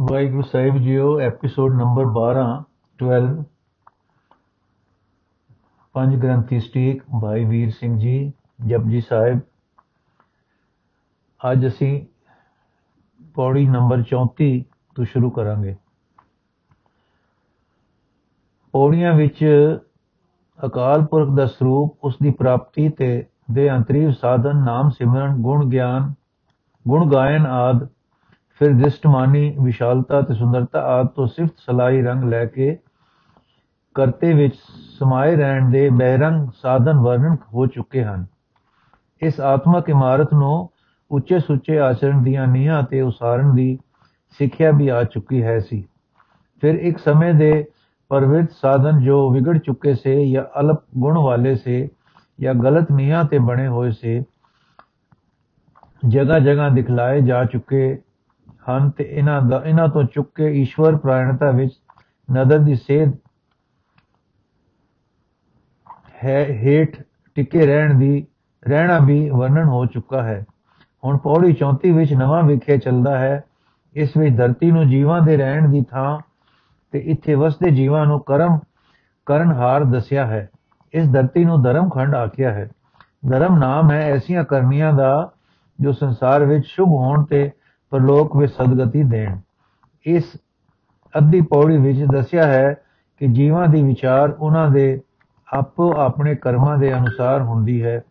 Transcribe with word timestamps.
ਵਾਹਿਗੁਰੂ 0.00 0.42
ਸਾਹਿਬ 0.42 0.76
ਜੀਓ 0.76 1.20
episode 1.20 1.74
number 1.74 2.04
12 2.04 2.42
12 2.98 3.44
ਪੰਜ 5.92 6.22
ਗ੍ਰੰਥੀ 6.22 6.60
ਸਟੀਕ 6.60 7.02
ਭਾਈ 7.22 7.44
ਵੀਰ 7.44 7.70
ਸਿੰਘ 7.70 7.98
ਜੀ, 7.98 8.32
ਜਪਜੀ 8.66 9.00
ਸਾਹਿਬ। 9.00 9.40
ਅੱਜ 11.52 11.66
ਅਸੀਂ 11.66 12.06
ਪੌੜੀ 13.34 13.68
ਨੰਬਰ 13.68 14.02
34 14.02 14.62
ਤੋਂ 14.94 15.04
ਸ਼ੁਰੂ 15.04 15.30
ਕਰਾਂਗੇ। 15.30 15.76
ਪੌੜੀਆਂ 18.72 19.12
ਵਿੱਚ 19.12 19.44
ਅਕਾਲ 20.66 21.06
ਪੁਰਖ 21.06 21.36
ਦਾ 21.36 21.46
ਸਰੂਪ 21.46 21.98
ਉਸ 22.04 22.16
ਦੀ 22.22 22.30
ਪ੍ਰਾਪਤੀ 22.30 22.88
ਤੇ 22.88 23.26
ਦੇ 23.50 23.70
ਅੰਤਰੀਵ 23.70 24.10
ਸਾਧਨ, 24.10 24.64
ਨਾਮ 24.64 24.90
ਸਿਮਰਨ, 24.90 25.42
ਗੁਣ 25.42 25.68
ਗਿਆਨ, 25.68 26.12
ਗੁਣ 26.88 27.12
ਗਾਇਨ 27.12 27.46
ਆਦ 27.46 27.88
ਫਿਰ 28.58 28.72
ਦ੍ਰਿਸ਼ਟਮਾਨੀ 28.72 29.56
ਵਿਸ਼ਾਲਤਾ 29.60 30.20
ਤੇ 30.20 30.34
ਸੁੰਦਰਤਾ 30.34 30.80
ਆਦ 30.80 31.06
ਤੋਂ 31.06 31.26
ਸਿਫਤ 31.26 31.52
ਸਲਾਈ 31.56 32.02
ਰੰਗ 32.02 32.24
ਲੈ 32.24 32.44
ਕੇ 32.44 32.78
ਕਰਤੇ 33.94 34.32
ਵਿੱਚ 34.32 34.54
ਸਮਾਏ 34.98 35.36
ਰਹਿਣ 35.36 35.70
ਦੇ 35.70 35.88
ਬਹਿਰੰਗ 35.90 36.48
ਸਾਧਨ 36.62 36.98
ਵਰਣਨ 36.98 37.36
ਹੋ 37.54 37.66
ਚੁੱਕੇ 37.66 38.04
ਹਨ। 38.04 38.26
ਇਸ 39.22 39.40
ਆਤਮਕ 39.40 39.88
ਇਮਾਰਤ 39.88 40.34
ਨੂੰ 40.34 40.70
ਉੱਚੇ 41.10 41.38
ਸੁੱਚੇ 41.38 41.78
ਆਚਰਣ 41.78 42.22
ਦੀਆਂ 42.22 42.46
ਨੀਹਾਂ 42.46 42.82
ਤੇ 42.82 43.00
ਉਸਾਰਨ 43.00 43.54
ਦੀ 43.54 43.78
ਸਿੱਖਿਆ 44.38 44.70
ਵੀ 44.70 44.88
ਆ 44.88 45.04
ਚੁੱਕੀ 45.04 45.42
ਹੈ 45.42 45.58
ਸੀ। 45.58 45.84
ਫਿਰ 46.62 46.74
ਇੱਕ 46.74 46.98
ਸਮੇਂ 46.98 47.34
ਦੇ 47.34 47.64
ਪਰਵਿਤ 48.10 48.50
ਸਾਧਨ 48.50 49.00
ਜੋ 49.00 49.30
ਵਿਗੜ 49.30 49.58
ਚੁੱਕੇ 49.58 49.94
ਸੇ 49.94 50.30
ਜਾਂ 50.30 50.44
ਅਲਪ 50.60 50.82
ਗੁਣ 50.98 51.18
ਵਾਲੇ 51.18 51.54
ਸੇ 51.54 51.88
ਜਾਂ 52.40 52.54
ਗਲਤ 52.54 52.92
ਨੀਹਾਂ 52.92 53.24
ਤੇ 53.24 53.38
ਬਣੇ 53.38 53.66
ਹੋਏ 53.68 53.90
ਸੇ 53.90 54.22
ਜਗ੍ਹਾ 56.08 56.38
ਜਗ੍ਹਾ 56.38 56.68
ਦਿਖਲਾਏ 56.68 57.20
ਜਾ 57.20 57.44
ਚੁੱਕੇ 57.44 57.98
ਹਨ 58.70 58.90
ਤੇ 58.90 59.08
ਇਹਨਾਂ 59.10 59.42
ਦਾ 59.42 59.62
ਇਹਨਾਂ 59.66 59.88
ਤੋਂ 59.88 60.04
ਚੁੱਕ 60.04 60.30
ਕੇ 60.34 60.50
ਈਸ਼ਵਰ 60.50 60.96
ਪ੍ਰਾਇਣਤਾ 60.96 61.50
ਵਿੱਚ 61.50 61.72
ਨਦਰ 62.32 62.58
ਦੀ 62.58 62.74
ਸੇਧ 62.74 63.12
ਹੈ, 66.24 66.44
ਹੇਠ 66.44 67.02
ਟਿਕੇ 67.34 67.66
ਰਹਿਣ 67.66 67.98
ਦੀ 67.98 68.26
ਰਹਿਣਾ 68.68 68.98
ਵੀ 68.98 69.30
ਵਰਣਨ 69.30 69.64
ਹੋ 69.64 69.86
ਚੁੱਕਾ 69.86 70.22
ਹੈ। 70.22 70.46
ਹੁਣ 71.04 71.18
ਪੌੜੀ 71.18 71.52
34 71.52 71.90
ਵਿੱਚ 71.90 72.14
ਨਵਾਂ 72.14 72.42
ਵਿਖੇ 72.42 72.78
ਚੱਲਦਾ 72.78 73.18
ਹੈ। 73.18 73.44
ਇਸ 73.94 74.16
ਵਿੱਚ 74.16 74.36
ਧਰਤੀ 74.36 74.70
ਨੂੰ 74.70 74.88
ਜੀਵਾਂ 74.88 75.20
ਦੇ 75.20 75.36
ਰਹਿਣ 75.36 75.68
ਦੀ 75.68 75.84
ਥਾਂ 75.90 76.18
ਤੇ 76.90 76.98
ਇੱਥੇ 76.98 77.34
ਵਸਦੇ 77.34 77.70
ਜੀਵਾਂ 77.70 78.06
ਨੂੰ 78.06 78.20
ਕਰਮ 78.20 78.58
ਕਰਨਹਾਰ 79.26 79.84
ਦੱਸਿਆ 79.84 80.26
ਹੈ। 80.26 80.50
ਇਸ 80.94 81.12
ਧਰਤੀ 81.12 81.44
ਨੂੰ 81.44 81.62
ਧਰਮ 81.62 81.88
ਖੰਡ 81.88 82.14
ਆਖਿਆ 82.14 82.52
ਹੈ। 82.52 82.70
ਧਰਮ 83.30 83.58
ਨਾਮ 83.58 83.90
ਹੈ 83.90 84.00
ਐਸੀਆਂ 84.00 84.44
ਕਰਨੀਆਂ 84.44 84.92
ਦਾ 84.92 85.32
ਜੋ 85.80 85.92
ਸੰਸਾਰ 85.92 86.44
ਵਿੱਚ 86.44 86.66
ਸ਼ੁਭ 86.66 86.88
ਹੋਣ 86.88 87.24
ਤੇ 87.24 87.50
ਪਰਲੋਕ 87.90 88.36
ਵਿੱਚ 88.36 88.52
ਸਦਗਤੀ 88.52 89.02
ਦੇਣ। 89.02 89.38
ਇਸ 90.04 90.24
ਅੱਧੀ 91.18 91.40
ਪੌੜੀ 91.40 91.76
ਵਿੱਚ 91.76 92.04
ਦੱਸਿਆ 92.12 92.46
ਹੈ 92.46 92.74
ਕਿ 93.18 93.26
ਜੀਵਾਂ 93.26 93.68
ਦੀ 93.68 93.82
ਵਿਚਾਰ 93.82 94.30
ਉਹਨਾਂ 94.30 94.70
ਦੇ 94.70 95.00
ਆਪੋ 95.52 95.94
ਆਪਣੇ 95.96 96.34
ਕਰਮਾਂ 96.34 96.78
ਦੇ 96.78 96.94
ਅਨੁਸਾਰ 96.94 97.42
ਹੁੰਦੀ 97.42 97.84
ਹੈ। 97.84 98.02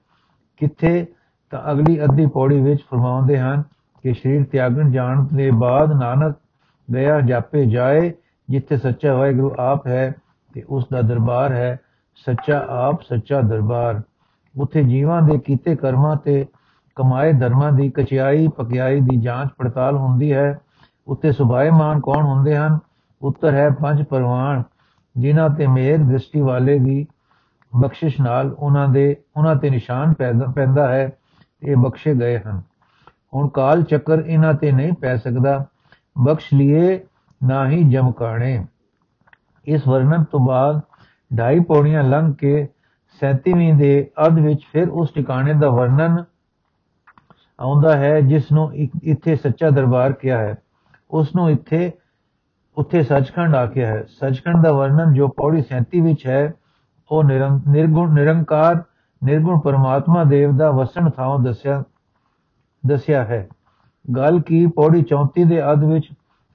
ਕਿੱਥੇ? 0.58 1.06
ਤਾਂ 1.52 1.72
ਅਗਲੀ 1.72 2.04
ਅੱਧੀ 2.04 2.26
ਪੌੜੀ 2.26 2.62
ਵਿੱਚ 2.62 2.82
ਫਰਮਾਉਂਦੇ 2.92 3.40
ਹਨ 3.40 3.64
ਕਿ 4.04 4.14
ਸਰੀਰ 4.14 4.44
ਤਿਆਗਣ 4.44 4.92
ਜਾਣ 4.92 5.26
ਦੇ 5.34 5.52
ਬਾਅਦ 5.52 5.92
ਨਾਨਕ 5.92 6.36
ਗਿਆ 6.94 7.22
ਜਾਪੇ 7.22 7.66
ਜਾਏ, 7.66 8.14
ਜਿੱਥੇ 8.50 8.78
ਸੱਚਾ 8.78 9.14
ਵਾਹਿਗੁਰੂ 9.14 9.56
ਆਪ 9.60 9.88
ਹੈ 9.88 10.16
ਤੇ 10.54 10.64
ਉਸ 10.70 10.88
ਦਾ 10.92 11.02
ਦਰਬਾਰ 11.02 11.52
ਹੈ। 11.52 11.80
ਸੱਚਾ 12.26 12.66
ਆਪ, 12.70 13.02
ਸੱਚਾ 13.02 13.42
ਦਰਬਾਰ। 13.42 14.02
ਉੱਥੇ 14.60 14.84
ਜੀਵਾਂ 14.84 15.22
ਦੇ 15.22 15.40
ਕੀਤੇ 15.40 15.76
ਕਰਮਾਂ 15.76 16.16
ਤੇ 16.16 16.46
ਕਮਾਏ 16.98 17.34
ਧਰਮਾਂ 17.34 17.72
ਦੀ 17.72 17.90
ਕਚਿਆਈ 17.90 18.48
ਪਕਿਆਈ 18.48 19.00
ਦੀ 19.02 19.18
ਜਾਂਚ 19.18 19.50
ਪੜਤਾਲ 19.58 19.98
ਹੁੰਦੀ 19.98 20.32
ਹੈ। 20.34 20.60
ਉੱਤੇ 21.08 21.32
ਸੁਭਾਏਮਾਨ 21.32 22.00
ਕੌਣ 22.00 22.24
ਹੁੰਦੇ 22.24 22.56
ਹਨ? 22.58 22.80
ਉੱਤਰ 23.22 23.54
ਹੈ 23.54 23.70
ਪੰਜ 23.82 24.04
ਪਰਵਾਨ, 24.04 24.64
ਜਿਨ੍ਹਾਂ 25.16 25.50
ਤੇ 25.50 25.68
ਮੇਰ 25.68 25.98
ਦ੍ਰਿਸ਼ਟੀ 25.98 26.42
ਵਾਲੇ 26.42 26.78
ਦੀ 26.80 27.06
ਬਖਸ਼ਿਸ਼ 27.74 28.22
ਨਾਲ 28.22 28.52
ਉਹਨਾਂ 28.60 28.88
ਦੇ, 28.88 29.16
ਉਹਨਾਂ 29.38 29.56
ਤੇ 29.56 29.70
ਨਿਸ਼ਾਨ 29.70 30.14
ਪੈਂਦਾ 30.56 30.88
ਹੈ, 30.88 31.10
ਇਹ 31.64 31.76
ਬਖਸ਼ੇ 31.76 32.14
ਗਏ 32.16 32.38
ਹਨ। 32.40 32.62
ਹੁਣ 33.34 33.48
ਕਾਲ 33.50 33.84
ਚੱਕਰ 33.84 34.24
ਇਹਨਾਂ 34.28 34.54
ਤੇ 34.54 34.72
ਨਹੀਂ 34.72 34.94
ਪੈ 34.94 35.16
ਸਕਦਾ। 35.16 35.66
ਬਖਸ਼ 36.18 36.54
ਲਿਏ, 36.54 37.00
ਨਾ 37.42 37.68
ਹੀ 37.70 37.84
ਜਮਕਾਣੇ 37.90 38.66
ਇਸ 39.66 39.88
ਵਰਣਨ 39.88 40.24
ਤੋਂ 40.24 40.40
ਬਾਅਦ 40.40 40.80
ਢਾਈ 41.38 41.60
ਪੌੜੀਆਂ 41.60 42.04
ਲੰਘ 42.04 42.34
ਕੇ 42.34 42.68
37ਵੀਂ 43.22 43.74
ਦੇ 43.74 44.10
ਅਧ 44.28 44.40
ਵਿੱਚ 44.40 44.62
ਫਿਰ 44.74 44.90
ਉਸ 44.90 45.10
ਟਿਕਾਣੇ 45.10 45.54
ਦਾ 45.54 45.70
ਵਰਣਨ 45.70 46.24
ਆਉਂਦਾ 47.60 47.96
ਹੈ 47.98 48.20
ਜਿਸ 48.22 48.52
ਨੂੰ 48.52 48.72
ਇੱਥੇ 49.04 49.36
ਸੱਚਾ 49.36 49.70
ਦਰਬਾਰ 49.70 50.14
ਕਿਹਾ 50.14 50.38
ਹੈ। 50.38 50.56
ਉਸ 51.12 51.36
ਨੂੰ 51.36 51.50
ਇੱਥੇ, 51.50 51.92
ਉੱਥੇ 52.78 53.04
ਸੱਚਖੰਡ 53.04 53.56
ਆਖਿਆ 53.56 53.88
ਹੈ। 53.88 54.04
ਸੱਚਖੰਡ 54.20 54.64
ਦਾ 54.64 54.72
ਵਰਣਨ 54.72 55.14
ਜੋ 55.14 55.28
ਪੌੜੀ 55.28 55.62
37 55.62 56.02
ਵਿੱਚ 56.02 56.26
ਹੈ, 56.28 56.54
ਉਹ 57.12 57.24
ਨਿਰਗੁਣ, 57.24 58.14
ਨਿਰੰਕਾਰ, 58.14 58.84
ਨਿਰਗੁਣ 59.22 59.60
ਪਰਮਾਤਮਾ 59.60 60.24
ਦੇਵ 60.24 60.56
ਦਾ 60.58 60.72
ਵਸਣ 60.72 61.10
ਥਾਂ 61.10 61.38
ਦੱਸਿਆ 61.40 61.84
ਦੱਸਿਆ 62.84 63.24
ਹੈ। 63.24 63.48
ਗੱਲ 64.06 64.40
ਕੀ 64.40 64.66
ਪੌੜੀ 64.68 65.04
34 65.04 65.46
ਦੇ 65.46 65.62
ਅਧ 65.72 65.84
ਵਿੱਚ 65.84 66.10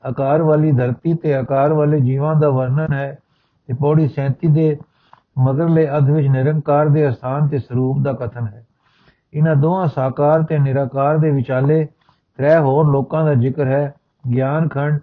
ਆਕਾਰ 0.05 0.43
ਵਾਲੀ 0.43 0.73
ਧਰਤੀ 0.73 1.15
ਤੇ 1.15 1.35
ਆਕਾਰ 1.35 1.73
ਵਾਲੇ 1.73 2.01
ਜੀਵਾਂ 2.01 2.35
ਦਾ 2.35 2.49
ਵਰਣਨ 2.49 2.93
ਹੈ, 2.93 3.19
ਤੇ 3.69 3.75
ਪੌੜੀ 3.75 4.09
37 4.09 4.49
ਦੇ 4.49 4.77
ਮਗਰਲੇ 5.39 5.89
ਅਧ 5.97 6.11
ਵਿੱਚ 6.11 6.29
ਨਿਰੰਕਾਰ 6.29 6.89
ਦੇ 6.89 7.09
ਅਸਥਾਨ 7.09 7.49
ਤੇ 7.49 7.59
ਸਰੂਪ 7.59 7.99
ਦਾ 8.03 8.12
ਕਥਨ 8.12 8.47
ਹੈ। 8.47 8.67
ਇਹਨਾਂ 9.34 9.56
ਦੋਹਾਂ 9.56 9.87
ਸਾਕਾਰ 9.87 10.43
ਤੇ 10.43 10.59
ਨਿਰਾਕਾਰ 10.59 11.19
ਦੇ 11.19 11.31
ਵਿਚਾਲੇ 11.31 11.87
ਤਰੇ 12.38 12.56
ਹੋਰ 12.56 12.87
ਲੋਕਾਂ 12.87 13.25
ਦਾ 13.25 13.34
ਜ਼ਿਕਰ 13.34 13.66
ਹੈ 13.66 13.94
ਗਿਆਨ 14.34 14.69
ਖੰਡ 14.69 15.00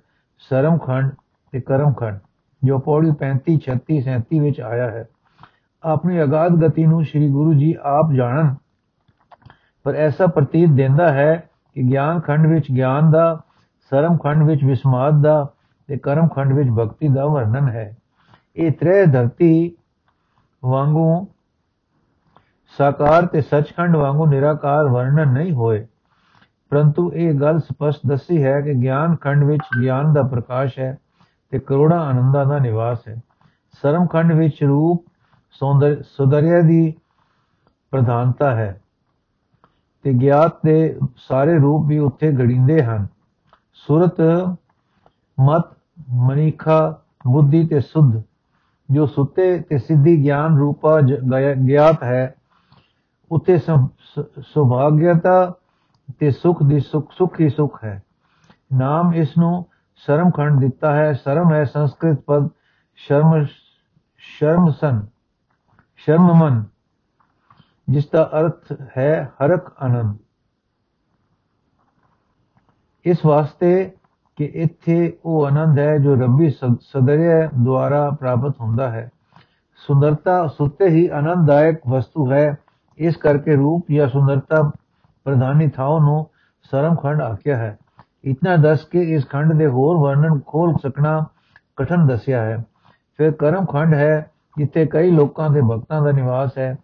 ਸਰਮ 0.50 0.78
ਖੰਡ 0.78 1.12
ਤੇ 1.52 1.62
ਕਰਮ 1.62 1.94
ਖੰਡ 1.94 2.20
ਜੋ 2.64 2.80
ਪੌੜੀ 2.80 3.12
35 3.22 3.58
36 3.66 4.00
37 4.06 4.40
ਵਿੱਚ 4.40 4.62
ਆਇਆ 4.62 4.90
ਹੈ। 4.92 5.08
ਆਪਣੀ 5.84 6.24
ਅਗਾਧ 6.24 6.52
ਗਤੀ 6.52 6.86
ਨੂੰ 6.86 7.04
ਸ੍ਰੀ 7.06 7.30
ਗੁਰੂ 7.30 7.54
ਜੀ 7.54 7.76
ਆਪ 7.84 8.12
ਜਾਣਨ, 8.12 8.56
ਪਰ 9.84 9.96
ਐਸਾ 9.96 10.28
ਪ੍ਰਤੀਤ 10.28 10.70
ਦਿੰਦਾ 10.70 11.12
ਹੈ 11.14 11.50
ਕਿ 11.76 11.82
ਗਿਆਨ 11.82 12.20
ਖੰਡ 12.20 12.48
ਵਿੱਚ 12.48 12.72
ਗਿਆਨ 12.72 13.12
ਦਾ 13.12 13.42
ਸਰਮ 13.92 14.18
ਖੰਡ 14.18 14.44
ਵਿੱਚ 14.44 14.64
ਵਿਸਮਾਦ 14.64 15.22
ਦਾ 15.22 15.52
ਤੇ 15.88 15.98
ਕਰਮ 15.98 16.28
ਖੰਡ 16.28 16.54
ਵਿੱਚ 16.54 16.70
ਭਗਤੀ 16.70 17.08
ਦਾ 17.08 17.26
ਵਰਣਨ 17.26 17.70
ਹੈ। 17.70 17.98
ਇਹ 18.56 18.72
ਤ੍ਰੈ 18.72 19.06
ਧਰਤੀ 19.06 19.72
ਵਾਂਗੂ 20.66 21.28
ਸਾਕਾਰ 22.78 23.26
ਤੇ 23.26 23.42
ਸੱਚਖੰਡ 23.42 23.96
ਵਾਂਗੂ 23.96 24.26
ਨਿਰਾਕਾਰ 24.26 24.88
ਵਰਣਨ 24.88 25.34
ਨਹੀਂ 25.34 25.52
ਹੋਏ। 25.54 25.86
ਪਰੰਤੂ 26.72 27.12
ਇਹ 27.14 27.34
ਗੱਲ 27.34 27.60
ਸਪਸ਼ਟ 27.60 28.08
ਦੱਸੀ 28.08 28.44
ਹੈ 28.44 28.60
ਕਿ 28.62 28.74
ਗਿਆਨ 28.74 29.16
ਖੰਡ 29.16 29.44
ਵਿੱਚ 29.44 29.64
ਗਿਆਨ 29.82 30.14
ਦਾ 30.14 30.24
ਪ੍ਰਕਾਸ਼ 30.24 30.78
ਹੈ 30.80 30.98
ਤੇ 31.52 31.60
ਕਰੋੜਾਂ 31.60 32.00
ਆਨੰਦਾਂ 32.00 32.46
ਦਾ 32.46 32.60
ਨਿਵਾਸ 32.60 33.08
ਹੈ। 33.08 33.16
ਸਰਮ 33.82 34.08
ਖੰਡ 34.08 34.32
ਵਿੱਚ 34.32 34.64
ਰੂਪ 34.64 35.06
ਸੌਂਦਰ 35.52 36.02
ਸੁਦਰਿਆ 36.08 36.62
ਦੀ 36.62 36.94
ਪ੍ਰਧਾਨਤਾ 37.92 38.56
ਹੈ 38.56 38.82
ਤੇ 40.06 40.14
ਗਿਆਤ 40.14 40.58
ਦੇ 40.66 40.98
ਸਾਰੇ 41.18 41.58
ਰੂਪ 41.60 41.88
ਵੀ 41.88 41.98
ਉੱਥੇ 41.98 42.32
ਗੜਿੰਦੇ 42.32 42.84
ਹਨ। 42.84 43.08
ਸੁਰਤ, 43.74 44.22
ਮਤ, 45.38 45.68
ਮਨੀਖਾ, 46.10 47.00
ਬੁੱਧੀ 47.28 47.68
ਤੇ 47.68 47.80
ਸੁਧ, 47.80 48.22
ਜੋ 48.90 49.06
ਸੁੱਤੇ 49.06 49.58
ਤੇ 49.60 49.78
ਸਿੱਧੀ 49.78 50.24
ਗਿਆਨ 50.24 50.58
ਰੂਪਾ 50.58 51.00
ਗਿਆਤ 51.68 52.04
ਹੈ 52.04 52.34
ਉਤੇ 53.32 53.58
ਸੁਭਾਗਿਆਤਾ 53.58 55.54
ਤੇ 56.20 56.32
ਸੁਖ 56.32 56.64
ਦੀ 56.64 56.80
ਸੁਖ 56.80 57.12
ਸੁਖ 57.12 57.40
ਹੀ 57.40 57.50
ਸੁਖ 57.50 57.84
ਹੈ। 57.84 58.04
ਨਾਮ 58.74 59.14
ਇਸ 59.14 59.38
ਨੂੰ 59.38 59.66
ਸ਼ਰਮ 59.96 60.32
ਖੰਡ 60.32 60.60
ਦਿੱਤਾ 60.60 60.96
ਹੈ। 60.96 61.12
ਸ਼ਰਮ 61.14 61.54
ਹੈ 61.54 61.64
ਸੰਸਕ੍ਰਿਤ 61.64 62.20
ਪਦ 62.20 62.50
ਸ਼ਰਮ 62.96 63.46
ਸ਼ਰਮਸਨ 64.18 65.06
ਸ਼ਰਮਮਨ 65.98 66.64
ਜਿਸ 67.90 68.10
ਦਾ 68.10 68.24
ਅਰਥ 68.40 68.74
ਹੈ 68.98 69.32
ਹਰਕ 69.36 69.74
ਆਨੰਦ। 69.82 70.18
ਇਸ 73.06 73.26
ਵਾਸਤੇ 73.26 73.92
ਕਿ 74.36 74.46
ਇੱਥੇ 74.46 75.18
ਉਹ 75.26 75.46
ਆਨੰਦ 75.46 75.80
ਹੈ 75.80 75.98
ਜੋ 75.98 76.16
ਰੱਬੀ 76.16 76.50
ਸਦਰਿਆ 76.82 77.50
ਦੁਆਰਾ 77.64 78.10
ਪ੍ਰਾਪਤ 78.10 78.60
ਹੁੰਦਾ 78.62 78.90
ਹੈ। 78.92 79.10
ਸੁੰਦਰਤਾ 79.88 80.48
ਸੁੱਤੇ 80.48 80.88
ਹੀ 80.88 81.08
ਆਨੰਦਦਾਇਕ 81.08 81.78
ਵਸਤੂ 81.90 82.32
ਹੈ। 82.32 82.58
ਇਸ 83.00 83.18
ਕਰਕੇ 83.18 83.56
ਰੂਪ 83.56 83.86
ਜਾਂ 83.92 84.08
ਸੁੰਦਰਤਾ 84.08 84.72
ਪ੍ਰਧਾਨੀ 85.24 85.68
ਥਾਉ 85.70 86.00
ਨੂੰ 86.00 86.30
ਸਰਮ 86.72 86.96
ਖੰਡ 86.96 87.22
ਆਖਿਆ 87.22 87.58
ਹੈ। 87.58 87.78
ਇਤਨਾ 88.24 88.56
ਦੱਸ 88.56 88.86
ਕੇ 88.86 89.02
ਇਸ 89.02 89.28
ਖੰਡ 89.28 89.54
ਦੇ 89.54 89.68
ਹੋਰ 89.68 89.98
ਵਰਣਨ 89.98 90.40
ਖੋਲ 90.48 90.74
ਸਕਣਾ 90.84 91.26
ਕਠਨ 91.76 92.08
ਦੱਸਿਆ 92.08 92.42
ਹੈ। 92.42 92.66
ਫਿਰ 93.18 93.32
ਕਰਮ 93.32 93.66
ਖੰਡ 93.66 93.94
ਹੈ, 93.94 94.32
ਜਿੱਥੇ 94.58 94.86
ਕਈ 94.86 95.12
ਲੋਕਾਂ 95.12 95.50
ਦੇ 95.50 95.62
ਭਗਤਾਂ 95.62 96.02
ਦਾ 96.02 96.12
ਨਿਵਾਸ 96.12 96.58
ਹੈ, 96.58 96.78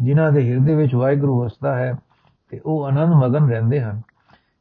ਜਿਨ੍ਹਾਂ 0.00 0.32
ਦੇ 0.32 0.50
ਹਿਰਦੇ 0.50 0.74
ਵਿੱਚ 0.74 0.94
ਵਾਹਿਗੁਰੂ 0.94 1.44
ਵਸਦਾ 1.44 1.76
ਹੈ 1.76 1.94
ਤੇ 2.50 2.60
ਉਹ 2.66 2.84
ਆਨੰਦ 2.84 3.14
ਮਗਨ 3.14 3.50
ਰਹਿੰਦੇ 3.50 3.80
ਹਨ। 3.80 4.02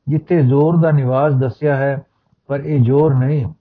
ਜਿੱਥੇ 0.08 0.42
ਜ਼ੋਰ 0.42 0.78
ਦਾ 0.78 0.92
ਨਿਵਾਸ 0.92 1.34
ਦੱਸਿਆ 1.34 1.76
ਹੈ, 1.76 2.04
ਪਰ 2.48 2.60
ਇਹ 2.60 2.82
ਜ਼ੋਰ 2.82 3.14
ਨਹੀਂ। 3.14 3.54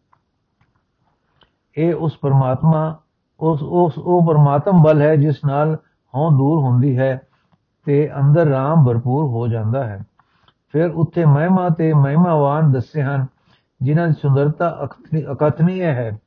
ਇਹ 1.76 1.94
ਉਸ 1.94 2.19
ਪਰਮਾਤਮਾ, 2.19 2.99
ਉਸ 3.41 3.62
ਉਸ, 3.62 3.99
ਉਹ 3.99 4.26
ਪਰਮਾਤਮ 4.26 4.82
ਬਲ 4.82 5.02
ਹੈ, 5.02 5.17
ਜਿਸ 5.17 5.44
ਨਾਲ 5.44 5.79
ਹਉ 6.14 6.31
ਦੂਰ 6.31 6.64
ਹੁੰਦੀ 6.64 6.99
ਹੈ। 6.99 7.20
ਤੇ 7.85 8.11
ਅੰਦਰ 8.21 8.47
ਰਾਮ 8.47 8.85
ਭਰਪੂਰ 8.87 9.25
ਹੋ 9.25 9.47
ਜਾਂਦਾ 9.49 9.85
ਹੈ। 9.85 10.00
ਫਿਰ 10.73 10.91
ਉੱਥੇ 10.91 11.25
ਮਹਿਮਾ 11.25 11.69
ਤੇ 11.69 11.93
ਮਹਿਮਾਵਾਨ 11.93 12.73
ਦੱਸੇ 12.73 13.03
ਹਨ, 13.03 13.27
ਜਿਨ੍ਹਾਂ 13.82 14.06
ਦੀ 14.09 14.12
ਸੁੰਦਰਤਾ 14.12 14.88
ਅਕਥਨੀ 15.32 15.81
ਹੈ। 15.81 16.19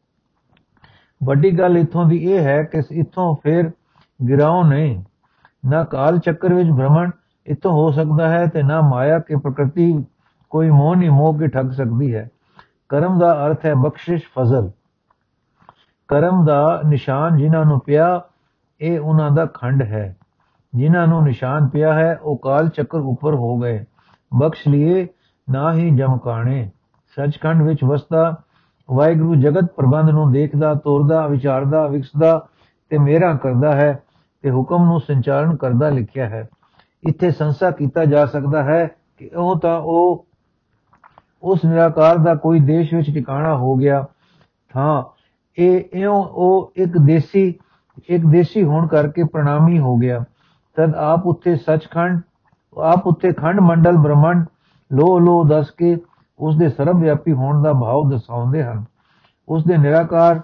ਵੱਡੀ 1.23 1.51
ਗੱਲ 1.59 1.77
ਇਥੋਂ 1.77 2.05
ਦੀ 2.05 2.17
ਇਹ 2.17 2.39
ਹੈ 2.39 2.63
ਕਿ 2.63 2.81
ਇਥੋਂ 2.91 3.35
ਫਿਰ 3.43 3.71
ਗਿਰਾਉ 4.27 4.63
ਨਹੀਂ। 4.63 5.03
ਨਾ 5.69 5.83
ਕਾਲ 5.83 6.19
ਚੱਕਰ 6.19 6.53
ਵਿੱਚ 6.53 6.69
ਭ੍ਰਮਣ 6.69 7.11
ਇਤੋਂ 7.47 7.71
ਹੋ 7.71 7.91
ਸਕਦਾ 7.91 8.29
ਹੈ 8.29 8.45
ਤੇ 8.45 8.63
ਨਾ 8.63 8.81
ਮਾਇਆ 8.81 9.19
ਕੇ 9.19 9.35
ਪ੍ਰਕਿਰਤੀ 9.35 10.05
ਕੋਈ 10.49 10.69
ਮੋਹ 10.69 10.95
ਨਹੀਂ, 10.95 11.09
ਮੋਹ 11.09 11.39
ਕੇ 11.39 11.47
ਠੱਗ 11.47 11.69
ਸਕਦੀ 11.69 12.15
ਹੈ। 12.15 12.29
ਕਰਮ 12.89 13.19
ਦਾ 13.19 13.45
ਅਰਥ 13.45 13.65
ਹੈ 13.65 13.75
ਬਖਸ਼ਿਸ਼ 13.75 14.23
ਫਜ਼ਲ। 14.37 14.71
ਕਰਮ 16.07 16.45
ਦਾ 16.45 16.81
ਨਿਸ਼ਾਨ 16.85 17.37
ਜਿਨ੍ਹਾਂ 17.37 17.65
ਨੂੰ 17.65 17.79
ਪਿਆ, 17.79 18.21
ਇਹ 18.81 18.99
ਉਹਨਾਂ 18.99 19.31
ਦਾ 19.31 19.45
ਖੰਡ 19.45 19.83
ਹੈ। 19.83 20.15
ਜਿਨ੍ਹਾਂ 20.75 21.07
ਨੂੰ 21.07 21.23
ਨਿਸ਼ਾਨ 21.23 21.67
ਪਿਆ 21.67 21.93
ਹੈ, 21.93 22.19
ਉਹ 22.23 22.37
ਕਾਲ 22.37 22.69
ਚੱਕਰ 22.69 22.97
ਉੱਪਰ 22.97 23.35
ਹੋ 23.35 23.57
ਗਏ। 23.57 23.85
ਬਖਸ਼ 24.39 24.67
ਲਿਏ, 24.67 25.07
ਨਾ 25.49 25.73
ਹੀ 25.73 25.89
ਜਮਕਾਣੇ 25.95 26.71
ਸੱਚਖੰਡ 27.15 27.61
ਵਿੱਚ 27.61 27.83
ਵਸਦਾ, 27.83 28.35
ਵਾਹਿਗੁਰੂ 28.91 29.35
ਜਗਤ 29.35 29.63
ਪ੍ਰਬੰਧ 29.75 30.09
ਨੂੰ 30.09 30.31
ਦੇਖਦਾ, 30.31 30.73
ਤੋਰਦਾ, 30.73 31.27
ਵਿਚਾਰਦਾ, 31.27 31.87
ਵਿਕਸਦਾ 31.87 32.47
ਤੇ 32.89 32.97
ਮੇਰਾ 32.97 33.33
ਕਰਦਾ 33.33 33.71
ਹੈ 33.71 34.03
ਤੇ 34.41 34.51
ਹੁਕਮ 34.51 34.85
ਨੂੰ 34.85 34.99
ਸੰਚਾਲਨ 34.99 35.55
ਕਰਦਾ 35.55 35.89
ਲਿਖਿਆ 35.89 36.29
ਹੈ। 36.29 36.49
ਇੱਥੇ 37.07 37.31
ਸੰਸਾ 37.31 37.71
ਕੀਤਾ 37.71 38.05
ਜਾ 38.05 38.25
ਸਕਦਾ 38.25 38.63
ਹੈ 38.63 38.87
ਕਿ 39.17 39.29
ਉਹ 39.35 39.59
ਤਾਂ 39.59 39.79
ਉਹ, 39.79 40.27
ਉਸ 41.43 41.65
ਨਿਰਾਕਾਰ 41.65 42.17
ਦਾ 42.17 42.35
ਕੋਈ 42.35 42.59
ਦੇਸ਼ 42.59 42.93
ਵਿੱਚ 42.93 43.13
ਟਿਕਾਣਾ 43.13 43.57
ਹੋ 43.57 43.75
ਗਿਆ। 43.75 44.05
ਥਾਂ 44.73 45.03
ਇਹ 45.57 45.83
ਇਉਂ 45.93 46.15
ਉਹ 46.15 46.73
ਇੱਕ 46.75 46.97
ਦੇਸੀ 46.97 47.59
ਇੱਕ 48.09 48.25
ਦੇਸੀ 48.25 48.63
ਹੋਣ 48.63 48.87
ਕਰਕੇ 48.87 49.23
ਪ੍ਰਣਾਮੀ 49.23 49.79
ਹੋ 49.79 49.97
ਗਿਆ। 49.97 50.23
ਤਦ 50.77 50.95
ਆਪ 50.95 51.25
ਉੱਤੇ 51.25 51.55
ਸੱਚਖੰਡ, 51.55 52.21
ਆਪ 52.77 53.07
ਉੱਤੇ 53.07 53.31
ਖੰਡ 53.33 53.59
ਮੰਡਲ 53.59 53.97
ਬ੍ਰਹਮੰਡ 53.97 54.45
ਲੋ 54.91 55.19
ਲੋ 55.19 55.43
ਦੱਸ 55.43 55.71
ਕੇ 55.71 55.97
ਉਸ 56.39 56.57
ਦੇ 56.57 56.69
ਸਰਬ 56.69 56.99
ਵਿਆਪੀ 56.99 57.33
ਹੋਣ 57.33 57.61
ਦਾ 57.63 57.73
ਭਾਵ 57.73 58.09
ਦਸਾਉਂਦੇ 58.09 58.63
ਹਨ। 58.63 58.83
ਉਸ 59.49 59.63
ਦੇ 59.63 59.77
ਨਿਰਾਕਾਰ 59.77 60.41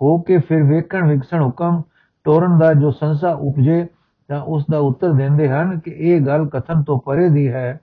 ਹੋ 0.00 0.18
ਕੇ 0.18 0.38
ਫਿਰ 0.38 0.62
ਵੇਖਣ 0.62 1.06
ਵਿਕਸਣ 1.08 1.42
ਹੁਕਮ 1.42 1.82
ਤੋਰਨ 2.24 2.58
ਦਾ 2.58 2.72
ਜੋ 2.74 2.90
ਸੰਸਾ 2.90 3.32
ਉਪਜੇ 3.32 3.86
ਤਾਂ 4.28 4.40
ਉਸ 4.40 4.64
ਦਾ 4.70 4.78
ਉੱਤਰ 4.78 5.12
ਦਿੰਦੇ 5.12 5.48
ਹਨ 5.48 5.78
ਕਿ 5.78 5.90
ਇਹ 5.90 6.20
ਗੱਲ 6.20 6.46
ਕਥਨ 6.48 6.82
ਤੋਂ 6.82 6.98
ਪਰੇ 7.00 7.28
ਦੀ 7.28 7.48
ਹੈ, 7.48 7.80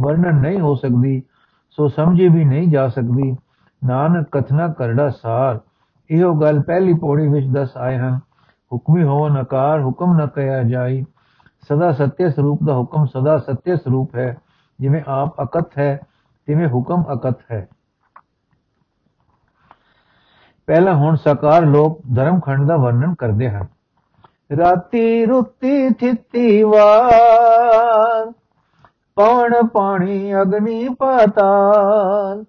ਵਰਣਨ 0.00 0.40
ਨਹੀਂ 0.40 0.60
ਹੋ 0.60 0.74
ਸਕਦੀ, 0.74 1.22
ਸੋ 1.70 1.88
ਸਮਝੀ 1.88 2.28
ਵੀ 2.28 2.44
ਨਹੀਂ 2.44 2.68
ਜਾ 2.68 2.88
ਸਕਦੀ। 2.88 3.36
ਨਾਨਕ 3.82 4.28
ਕਥਨਾ 4.32 4.68
ਕਰੜਾ 4.68 5.08
ਸਾਰ, 5.10 5.58
ਇਹੋ 6.10 6.34
ਗੱਲ 6.34 6.60
ਪਹਿਲੀ 6.60 6.94
ਪੌੜੀ 6.94 7.28
ਵਿੱਚ 7.28 7.46
ਦੱਸ 7.46 7.76
ਆਏ 7.76 7.98
ਹਨ। 7.98 8.20
ਹੁਕਮੀ 8.72 9.02
ਹੋਵਨ 9.02 9.36
ਆਕਾਰ 9.36 9.80
ਹੁਕਮ 9.82 10.16
ਨਾ 10.16 10.26
ਕਹਿਆ 10.26 10.62
ਜਾਈ। 10.62 11.04
ਸਦਾ 11.68 11.92
ਸਤਿ 11.92 12.30
ਸਰੂਪ 12.30 12.58
ਦਾ 12.64 12.74
ਹੁਕਮ 12.74 13.04
ਸਦਾ 13.06 13.38
ਸਤਿ 13.38 13.76
ਸਰੂਪ 13.76 14.16
ਹੈ। 14.16 14.36
ਜਿਵੇਂ 14.80 15.02
ਆਪ 15.06 15.42
ਅਕਤ 15.42 15.78
ਹੈ, 15.78 16.00
ਤਿਵੇਂ 16.46 16.68
ਹੁਕਮ 16.68 17.02
ਅਕਤ 17.12 17.38
ਹੈ। 17.52 17.68
ਪਹਿਲਾ 20.66 20.94
ਹੁਣ 20.94 21.16
ਸਾਕਾਰ 21.16 21.62
ਲੋਕ 21.62 22.00
ਧਰਮਖੰਡ 22.16 22.68
ਦਾ 22.68 22.76
ਵਰਣਨ 22.76 23.14
ਕਰਦੇ 23.14 23.50
ਹਨ। 23.50 23.66
ਰਾਤੀ 24.58 25.24
ਰੁੱਤੀ 25.26 25.90
ਥਿੱਤੀ 25.90 26.62
ਵਾਰ, 26.62 28.32
ਪਵਨ 29.16 29.66
ਪਾਣੀ 29.66 30.40
ਅਗਨੀ 30.42 30.88
ਪਾਤਾਲ, 30.88 32.44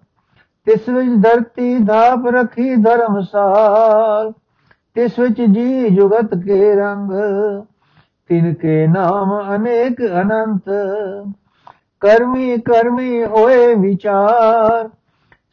ਤਿਸ 0.64 0.88
ਵਿੱਚ 0.88 1.22
ਧਰਤੀ 1.22 1.78
ਧਾਪ 1.78 2.26
ਰਖੀ 2.26 2.76
ਧਰਮਸਾਲ 2.76 4.32
ਤਿਸ 4.96 5.18
ਵਿੱਚ 5.18 5.40
ਜੀ 5.42 5.88
ਜੁਗਤ 5.90 6.34
ਕੇ 6.34 6.74
ਰੰਗ, 6.74 7.10
ਤਿਨ 8.28 8.54
ਕੇ 8.54 8.86
ਨਾਮ 8.86 9.54
ਅਨੇਕ 9.54 10.00
ਅਨੰਤ। 10.20 10.70
ਕਰਮੀ 12.00 12.58
ਕਰਮੀ 12.58 13.24
ਹੋਏ 13.24 13.74
ਵਿਚਾਰ, 13.74 14.88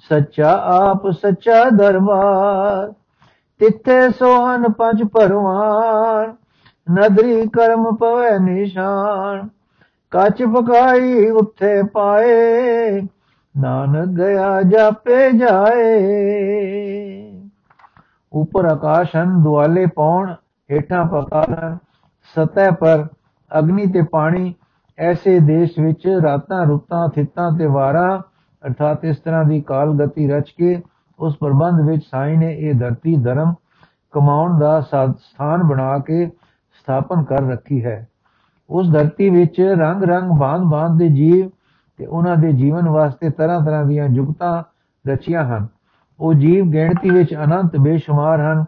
ਸੱਚਾ 0.09 0.51
ਆਪ 0.65 1.09
ਸੱਚਾ 1.11 1.63
ਦਰਬਾਰ। 1.69 2.91
ਤਿੱਥੇ 3.59 4.09
ਸੋਹਨ 4.09 4.71
ਪੰਜ 4.71 5.03
ਪਰਵਾਨ 5.03 6.33
ਨਦਰੀ 6.87 7.47
ਕਰਮ 7.47 7.95
ਪਵੇ 7.95 8.37
ਨਿਸ਼ਾਨ। 8.39 9.47
ਕੱਚ 10.11 10.43
ਪਕਾਈ 10.43 11.29
ਉੱਥੇ 11.29 11.81
ਪਾਏ, 11.83 13.01
ਨਾਨਕ 13.55 14.07
ਗਿਆ 14.07 14.61
ਜਾਪੇ 14.61 15.31
ਜਾਏ। 15.31 17.20
ਉੱਪਰ 18.33 18.65
ਆਕਾਸ਼ਨ 18.65 19.41
ਦੁਆਲੇ 19.43 19.85
ਪੌਣ 19.85 20.33
ਹੇਠਾਂ 20.69 21.05
ਪਕਾਰਨ 21.05 21.77
ਸਤਹ 22.35 22.71
ਪਰ 22.71 23.07
ਅਗਨੀ 23.51 23.85
ਤੇ 23.85 24.01
ਪਾਣੀ 24.01 24.53
ਐਸੇ 24.97 25.39
ਦੇਸ਼ 25.39 25.79
ਵਿੱਚ 25.79 26.07
ਰਾਤਾਂ, 26.23 26.65
ਰੁੱਤਾਂ, 26.65 27.07
ਥਿੱਤਾਂ 27.09 27.51
ਤੇ 27.51 27.65
ਵਾਰਾਂ, 27.65 28.19
ਅਰਥਾਤ 28.63 29.05
ਇਸ 29.05 29.17
ਤਰ੍ਹਾਂ 29.17 29.43
ਦੀ 29.45 29.61
ਕਾਲ 29.61 29.93
ਗਤੀ 29.95 30.27
ਰਚ 30.27 30.49
ਕੇ 30.49 30.81
ਉਸ 31.19 31.37
ਪ੍ਰਬੰਧ 31.37 31.81
ਵਿੱਚ 31.81 32.03
ਸਾਈ 32.11 32.37
ਨੇ 32.37 32.53
ਇਹ 32.53 32.73
ਧਰਤੀ 32.73 33.15
ਧਰਮ 33.15 33.53
ਕਮਾਉਣ 34.11 34.59
ਦਾ 34.59 34.79
ਸਥਾਨ 34.81 35.63
ਬਣਾ 35.63 35.97
ਕੇ 35.97 36.25
ਸਥਾਪਨ 36.79 37.23
ਕਰ 37.23 37.43
ਰੱਖੀ 37.47 37.83
ਹੈ। 37.85 38.07
ਉਸ 38.69 38.91
ਧਰਤੀ 38.91 39.29
ਵਿੱਚ 39.29 39.61
ਰੰਗ 39.61 40.03
ਰੰਗ 40.03 40.31
ਬਾਂਧ 40.39 40.63
ਬਾਂਧ 40.63 40.97
ਦੇ 40.97 41.09
ਜੀਵ 41.09 41.49
ਤੇ 41.99 42.05
ਉਹਨਾਂ 42.05 42.35
ਦੇ 42.37 42.51
ਜੀਵਨ 42.53 42.89
ਵਾਸਤੇ 42.89 43.29
ਤਰ੍ਹਾਂ 43.29 43.59
ਤਰ੍ਹਾਂ 43.61 43.85
ਦੀਆਂ 43.85 44.07
ਜੁਗਤਾਂ 44.09 44.63
ਰਚੀਆਂ 45.05 45.43
ਹਨ। 45.45 45.67
ਉਹ 46.21 46.33
ਜੀਵ 46.33 46.65
ਗਿਣਤੀ 46.65 47.09
ਵਿੱਚ 47.09 47.33
ਅਨੰਤ 47.33 47.77
ਬੇਸ਼ੁਮਾਰ 47.77 48.39
ਹਨ 48.41 48.65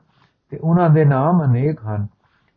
ਤੇ 0.50 0.58
ਉਹਨਾਂ 0.58 0.90
ਦੇ 0.90 1.06
ਨਾਮ 1.06 1.44
ਅਨੇਕ 1.44 1.80
ਹਨ। 1.86 2.08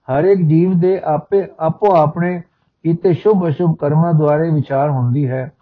ਹਰ 0.08 0.24
ਇੱਕ 0.24 0.40
ਜੀਵ 0.40 0.78
ਦੇ 0.78 1.00
ਆਪੇ 1.04 1.48
ਆਪੋ 1.60 1.94
ਆਪਣੇ 1.96 2.42
ਕੀਤੇ 2.84 3.12
ਸ਼ੁਭ 3.12 3.48
ਅਸ਼ੁਭ 3.48 3.76
ਕਰਮਾਂ 3.76 4.12
ਦੁਆਰੇ 4.14 4.50
ਵਿਚਾਰ 4.50 4.90
ਹੁੰਦੀ 4.90 5.30
ਹੈ। 5.30 5.52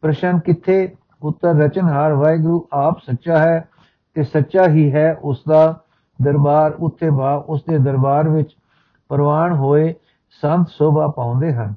ਪ੍ਰਸ਼ਨ 0.00 0.38
ਕਿੱਥੇ? 0.38 0.94
ਉੱਤਰ 1.22 1.48
ਰਚਨਹਾਰ, 1.48 2.12
ਵਾਹਿਗੁਰੂ 2.12 2.66
ਆਪ 2.72 2.98
ਸੱਚਾ 2.98 3.38
ਹੈ 3.38 3.68
ਤੇ 4.14 4.22
ਸੱਚਾ 4.22 4.64
ਹੀ 4.68 4.92
ਹੈ 4.92 5.16
ਉਸ 5.22 5.42
ਦਾ 5.48 5.80
ਦਰਬਾਰ। 6.22 6.70
ਉੱਤੇ 6.70 7.10
ਬਾ 7.10 7.44
ਉਸ 7.48 7.62
ਦੇ 7.68 7.78
ਦਰਬਾਰ 7.78 8.28
ਵਿੱਚ 8.28 8.56
ਪ੍ਰਵਾਨ 9.08 9.52
ਹੋਏ 9.52 9.94
ਸੰਤ 10.40 10.68
ਸੋਭਾ 10.68 11.06
ਪਾਉਂਦੇ 11.16 11.54
ਹਨ। 11.54 11.74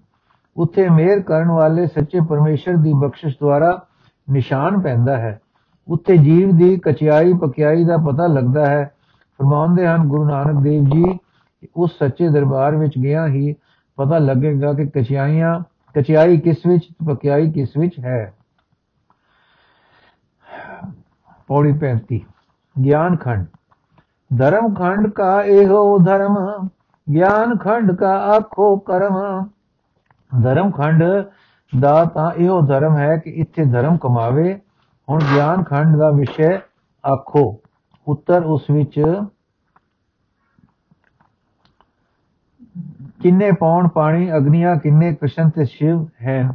ਉੱਥੇ 0.57 0.89
ਮੇਰ 0.89 1.21
ਕਰਨ 1.21 1.51
ਵਾਲੇ 1.51 1.87
ਸੱਚੇ 1.87 2.19
ਪਰਮੇਸ਼ਰ 2.29 2.73
ਦੀ 2.73 2.93
ਬਖਸ਼ਿਸ਼ 2.93 3.35
ਦੁਆਰਾ 3.39 3.85
ਨਿਸ਼ਾਨ 4.31 4.79
ਪੈਂਦਾ 4.81 5.17
ਹੈ। 5.17 5.41
ਉੱਤੇ 5.87 6.17
ਜੀਵ 6.17 6.57
ਦੀ 6.57 6.77
ਕਚਿਆਈ 6.77 7.33
ਪਕਿਆਈ 7.33 7.83
ਦਾ 7.83 7.97
ਪਤਾ 7.97 8.27
ਲੱਗਦਾ 8.27 8.65
ਹੈ। 8.65 8.91
ਫਰਮਾਉਂਦੇ 9.39 9.87
ਹਨ, 9.87 10.07
ਗੁਰੂ 10.07 10.25
ਨਾਨਕ 10.25 10.63
ਦੇਵ 10.63 10.83
ਜੀ 10.83 11.19
ਉਸ 11.75 11.91
ਸੱਚੇ 11.99 12.29
ਦਰਬਾਰ 12.29 12.75
ਵਿੱਚ 12.75 12.97
ਗਿਆ 12.97 13.27
ਹੀ 13.27 13.55
ਪਤਾ 13.97 14.17
ਲੱਗੇਗਾ 14.17 14.73
ਕਿ 14.73 14.85
ਕਚਿਆਈਆਂ, 14.85 15.59
ਕਚਿਆਈ 15.95 16.37
ਕਿਸ 16.37 16.57
ਵਿੱਚ, 16.67 16.87
ਪਕਿਆਈ 17.07 17.51
ਕਿਸ 17.51 17.77
ਵਿੱਚ 17.77 17.99
ਹੈ। 17.99 18.33
ਪੌੜੀ 21.47 21.73
35 21.73 22.19
ਗਿਆਨ 22.83 23.15
ਖੰਡ। 23.15 23.45
ਧਰਮ 24.37 24.73
ਖੰਡ 24.73 25.07
ਕਾ 25.07 25.43
ਇਹੋ 25.43 25.99
ਧਰਮ, 25.99 26.67
ਗਿਆਨ 27.13 27.57
ਖੰਡ 27.57 27.91
ਕਾ 27.91 28.17
ਆਖੋ 28.17 28.77
ਕਰਮ। 28.77 29.49
ਧਰਮ 30.43 30.71
ਖੰਡ 30.71 31.03
ਦਾ 31.79 32.05
ਤਾਂ 32.05 32.31
ਇਹੋ 32.31 32.61
ਧਰਮ 32.61 32.97
ਹੈ 32.97 33.17
ਕਿ 33.17 33.29
ਇੱਥੇ 33.29 33.65
ਧਰਮ 33.65 33.97
ਕਮਾਵੇ 33.97 34.59
ਹੁਣ 35.11 35.23
ਗਿਆਨ 35.33 35.63
ਖੰਡ 35.63 35.95
ਦਾ 35.97 36.09
ਵਿਸ਼ੇ 36.09 36.53
ਆਖੋ। 37.03 37.59
ਉੱਤਰ 38.07 38.43
ਉਸ 38.45 38.69
ਵਿੱਚ 38.71 38.99
ਕਿੰਨੇ 43.23 43.51
ਪੌਣ 43.51 43.87
ਪਾਣੀ, 43.87 44.31
ਅਗਨੀਆਂ 44.37 44.75
ਕਿੰਨੇ, 44.75 45.13
ਕ੍ਰਿਸ਼ਨ 45.15 45.49
ਤੇ 45.49 45.65
ਸ਼ਿਵ 45.65 46.05
ਹੈ 46.21 46.49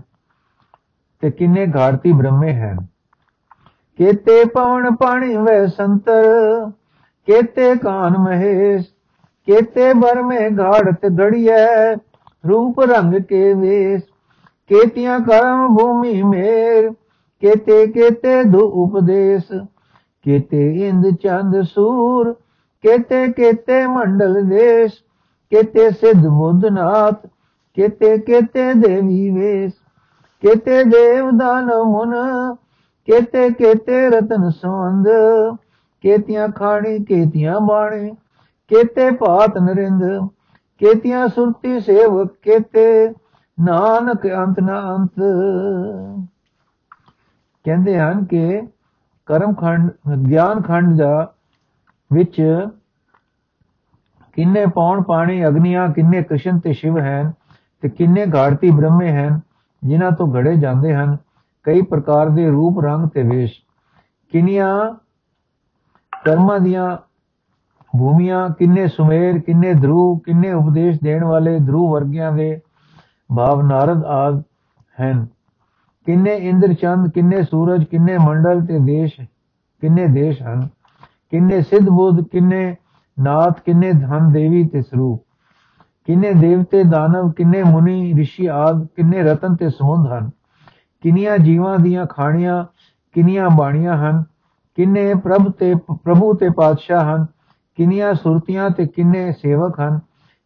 ਤੇ 1.22 1.30
ਕਿੰਨੇ 1.30 1.66
ਘਾੜਤੀ 1.76 2.12
ਬ੍ਰਹਮੇ 2.12 2.52
ਹੈ। 2.52 2.76
ਕੇਤੇ 3.98 4.44
ਪਵਨ 4.44 4.94
ਪਾਣੀ 4.96 5.36
ਵੇ 5.36 5.66
ਸੰਤਰ, 5.66 6.70
ਕੇਤੇ 7.28 7.74
ਕਾਨ 7.76 8.18
ਮਹੇਸ਼, 8.18 8.86
ਕੇਤੇ 9.48 9.92
ਬਰਮੇ 9.92 10.48
ਘਾੜਤ 10.58 11.06
ਗੜੀਐ, 11.18 11.94
ਰੂਪ 12.44 12.80
ਰੰਗ 12.80 13.14
ਕੇ 13.14 13.52
ਵੇਸ, 13.54 14.02
ਕੇਤੀਆਂ 14.70 15.20
ਕਰਮ 15.20 15.76
ਭੂਮੀ 15.76 16.22
ਮੇਰ 16.22 16.90
ਕੇਤੇ 17.42 17.86
ਕੇਤੇ 17.86 18.42
ਦੋ 18.44 18.58
ਉਪਦੇਸ਼, 18.58 19.52
ਕੇਤੇ 20.24 20.88
ਇੰਦ 20.88 21.06
ਚੰਦ 21.22 21.62
ਸੂਰ, 21.62 22.32
ਕੇਤੇ 22.84 23.26
ਕੇਤੇ 23.32 23.86
ਮੰਡਲ 23.86 24.42
ਦੇਸ਼, 24.42 24.92
ਕੇਤੇ 25.52 25.90
ਸਿਧ 25.90 26.26
ਬੁੱਧਨਾਥ, 26.26 27.26
ਕੇਤੇ 27.76 28.18
ਕੇਤੇ 28.18 28.72
ਦੇਵੀ 28.74 29.30
ਵੇਸ, 29.30 29.72
ਕੇਤੇ 30.42 30.84
ਦੇਵ 30.84 31.30
ਦਾਨ 31.30 31.66
ਮੁਨ, 31.82 32.14
ਕੇਤੇ 33.08 33.50
ਕੇਤੇ 33.50 34.08
ਰਤਨ 34.08 34.50
ਸੰਦ 34.50 35.08
ਕੇਤੀਆਂ 36.04 36.48
ਖਾਣੀ, 36.48 36.98
ਕੇਤੀਆਂ 37.04 37.60
ਬਾਣੀ, 37.60 38.10
ਕੇਤੇ 38.68 39.10
ਭਾਤ 39.10 39.58
ਨਰਿੰਦ, 39.58 40.28
ਕੇਤੀਆਂ 40.80 41.28
ਸੁਰਤੀ 41.28 41.80
ਸੇਵਕ, 41.80 42.32
ਕੇਤੇ 42.42 43.14
ਨਾਨਕ 43.58 44.26
ਅੰਤ 44.26 44.60
ਨਾ 44.60 44.80
ਅੰਤ। 44.96 45.20
ਕਹਿੰਦੇ 47.66 47.98
ਹਨ 48.00 48.24
ਕਿ 48.24 48.62
ਕਰਮ 49.26 49.54
ਖੰਡ, 49.54 49.90
ਗਿਆਨ 50.28 50.62
ਖੰਡ 50.62 50.98
ਦਾ 50.98 51.32
ਵਿੱਚ 52.12 52.66
ਕਿੰਨੇ 54.32 54.66
ਪੌਣ 54.66 55.02
ਪਾਣੀ, 55.02 55.46
ਅਗਨੀਆਂ, 55.46 55.88
ਕਿੰਨੇ 55.88 56.22
ਕ੍ਰਿਸ਼ਨ 56.22 56.58
ਤੇ 56.58 56.72
ਸ਼ਿਵ 56.72 56.98
ਹਨ 56.98 57.32
ਤੇ 57.82 57.88
ਕਿੰਨੇ 57.88 58.26
ਘਾੜਤੀ 58.34 58.70
ਬ੍ਰਹਮੇ 58.70 59.12
ਹਨ, 59.12 59.40
ਜਿਨ੍ਹਾਂ 59.84 60.10
ਤੋਂ 60.12 60.34
ਘੜੇ 60.34 60.56
ਜਾਂਦੇ 60.56 60.94
ਹਨ, 60.94 61.16
ਕਈ 61.62 61.82
ਪ੍ਰਕਾਰ 61.82 62.28
ਦੇ 62.28 62.48
ਰੂਪ, 62.48 62.80
ਰੰਗ 62.80 63.08
ਤੇ 63.08 63.22
ਵੇਸ਼। 63.22 63.52
ਕਿੰਨੀਆਂ 64.32 64.94
ਕਰਮਾਂ 66.24 66.60
ਦੀਆਂ 66.60 66.96
ਭੂਮੀਆਂ, 67.98 68.48
ਕਿੰਨੇ 68.48 68.88
ਸੁਮੇਰ, 68.88 69.38
ਕਿੰਨੇ 69.38 69.74
ਧਰੂ 69.74 70.18
ਕਿੰਨੇ 70.18 70.52
ਉਪਦੇਸ਼ 70.52 70.98
ਦੇਣ 71.02 71.24
ਵਾਲੇ 71.24 71.58
ਧਰੂ 71.58 71.92
ਵਰਗਿਆਂ 71.92 72.32
ਦੇ 72.32 72.60
ਭਾਵ 73.36 73.62
ਨਾਰਦ 73.62 74.04
ਆਦ 74.04 74.42
ਹਨ। 75.00 75.26
ਕਿੰਨੇ 76.06 76.36
ਇੰਦਰ 76.36 76.72
ਚੰਦ 76.72 77.10
ਕਿੰਨੇ 77.10 77.42
ਸੂਰਜ, 77.42 77.84
ਕਿੰਨੇ 77.84 78.18
ਮੰਡਲ 78.18 78.66
ਤੇ 78.66 78.78
ਦੇਸ਼, 78.78 79.20
ਕਿੰਨੇ 79.80 80.06
ਦੇਸ਼ 80.06 80.42
ਹਨ? 80.42 80.68
ਕਿੰਨੇ 81.30 81.62
ਸਿੱਧ 81.62 81.88
ਬੁੱਧ, 81.88 82.28
ਕਿੰਨੇ 82.28 82.76
ਨਾਥ, 83.20 83.60
ਕਿੰਨੇ 83.60 83.92
ਧਨ 83.92 84.32
ਦੇਵੀ 84.32 84.68
ਤੇ 84.68 84.82
ਸਰੂਪ? 84.82 85.22
ਕਿੰਨੇ 86.06 86.32
ਦੇਵਤੇ, 86.32 86.84
ਦਾਨਵ, 86.84 87.32
ਕਿੰਨੇ 87.32 87.62
ਮੁਨੀ 87.62 88.12
ઋષਿ 88.12 88.50
ਆਦ, 88.50 88.86
ਕਿੰਨੇ 88.96 89.22
ਰਤਨ 89.22 89.56
ਤੇ 89.56 89.68
ਸਮੁੰਦ 89.70 90.12
ਹਨ? 90.12 90.30
ਕਿੰਨੀਆਂ 91.00 91.38
ਜੀਵਾਂ 91.38 91.78
ਦੀਆਂ 91.78 92.06
ਖਾਣੀਆਂ, 92.06 92.64
ਕਿੰਨੀਆਂ 93.12 93.50
ਬਾਣੀਆਂ 93.50 93.96
ਹਨ? 93.96 94.24
ਕਿੰਨੇ 94.76 95.14
ਪ੍ਰਭ 95.14 95.50
ਤੇ, 95.50 95.74
ਪ੍ਰਭੂ 95.74 96.34
ਤੇ 96.34 96.48
ਪਾਤਸ਼ਾਹ 96.48 97.16
ਹਨ? 97.16 97.26
ਕਿੰਨੀਆਂ 97.76 98.14
ਸੁਰਤੀਆਂ 98.14 98.70
ਤੇ 98.70 98.86
ਕਿੰਨੇ 98.86 99.32
ਸੇਵਕ 99.32 99.80
ਹਨ? 99.80 100.00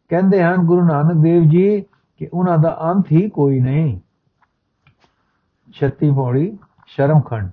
ਕਹਿੰਦੇ 0.09 0.43
ਹਨ, 0.43 0.57
ਗੁਰੂ 0.57 0.85
ਨਾਨਕ 0.85 1.13
ਦੇਵ 1.13 1.43
ਜੀ, 1.43 1.81
ਕਿ 2.19 2.29
ਉਹਨਾਂ 2.35 2.59
ਦਾ 2.59 2.79
ਅੰਤ 2.83 3.13
ਹੀ 3.13 3.29
ਕੋਈ 3.29 3.61
ਨਹੀਂ। 3.61 4.01
36 5.81 6.13
ਪੌੜੀ 6.15 6.59
ਸ਼ਰਮਖੰਡ 6.87 7.51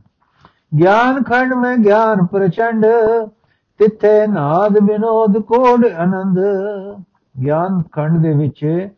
ਗਿਆਨ 0.77 1.23
ਖੰਡ 1.23 1.53
ਮੈਂ 1.53 1.77
ਗਿਆਨ 1.77 2.25
ਪ੍ਰਚੰਡ, 2.25 2.85
ਤਿੱਥੇ 3.79 4.27
ਨਾਦ 4.27 4.79
ਬਿਨੋਦ 4.79 5.37
ਕੋਡ 5.37 5.85
ਆਨੰਦ। 5.85 6.39
ਗਿਆਨ 7.35 7.81
ਖੰਡ 7.91 8.21
ਦੇ 8.21 8.33
ਵਿੱਚ 8.33 8.89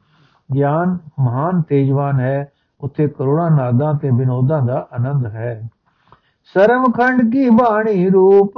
ਗਿਆਨ 0.50 0.98
ਮਹਾਨ 1.20 1.62
ਤੇਜਵਾਨ 1.62 2.20
ਹੈ, 2.20 2.52
ਉੱਥੇ 2.82 3.08
ਕਰੋੜਾਂ 3.08 3.52
ਨਾਦਾਂ 3.52 3.94
ਤੇ 3.94 4.12
ਬਿਨੋਦਾਂ 4.12 4.62
ਦਾ 4.62 4.88
ਆਨੰਦ 4.94 5.26
ਹੈ। 5.26 5.70
ਸਰਮਖੰਡ 6.54 7.32
ਕੀ 7.32 7.50
ਬਾਣੀ 7.50 8.10
ਰੂਪ 8.10 8.54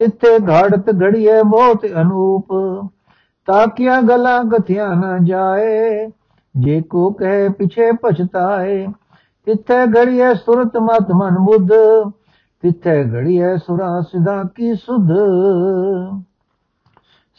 ਇੱਥੇ 0.00 0.38
ਘੜਤ 0.38 0.90
ਘੜੀਏ 1.02 1.42
ਬਹੁਤ 1.42 1.86
ਅਨੂਪ। 2.00 2.46
ਤਾਕਿਆ 3.46 4.00
ਗਲਾ 4.00 4.42
ਕਥਿਆ 4.44 4.94
ਨਾ 4.94 5.18
ਜਾਏ, 5.18 6.10
ਜੇ 6.56 6.80
ਕੋ 6.80 7.10
ਕਹੇ 7.10 7.48
ਪਿਛੇ 7.48 7.92
ਪਛਤਾਏ 7.92 8.86
ਤਿੱਥੇ 9.46 9.74
ਘੜੀਏ 9.96 10.34
ਸੁਰਤ 10.34 10.76
ਮਤ 10.76 11.10
ਮਨ 11.12 11.38
ਬੁੱਧ 11.38 11.70
ਤਿੱਥੇ 12.62 13.02
ਘੜੀਏ 13.12 13.56
ਸੁਰਾਂ 13.56 14.02
ਸਿਧਾ 14.02 14.42
ਕੀ 14.54 14.74
ਸੁਧ। 14.74 15.12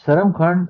ਸਰਮਖੰਡ 0.05 0.67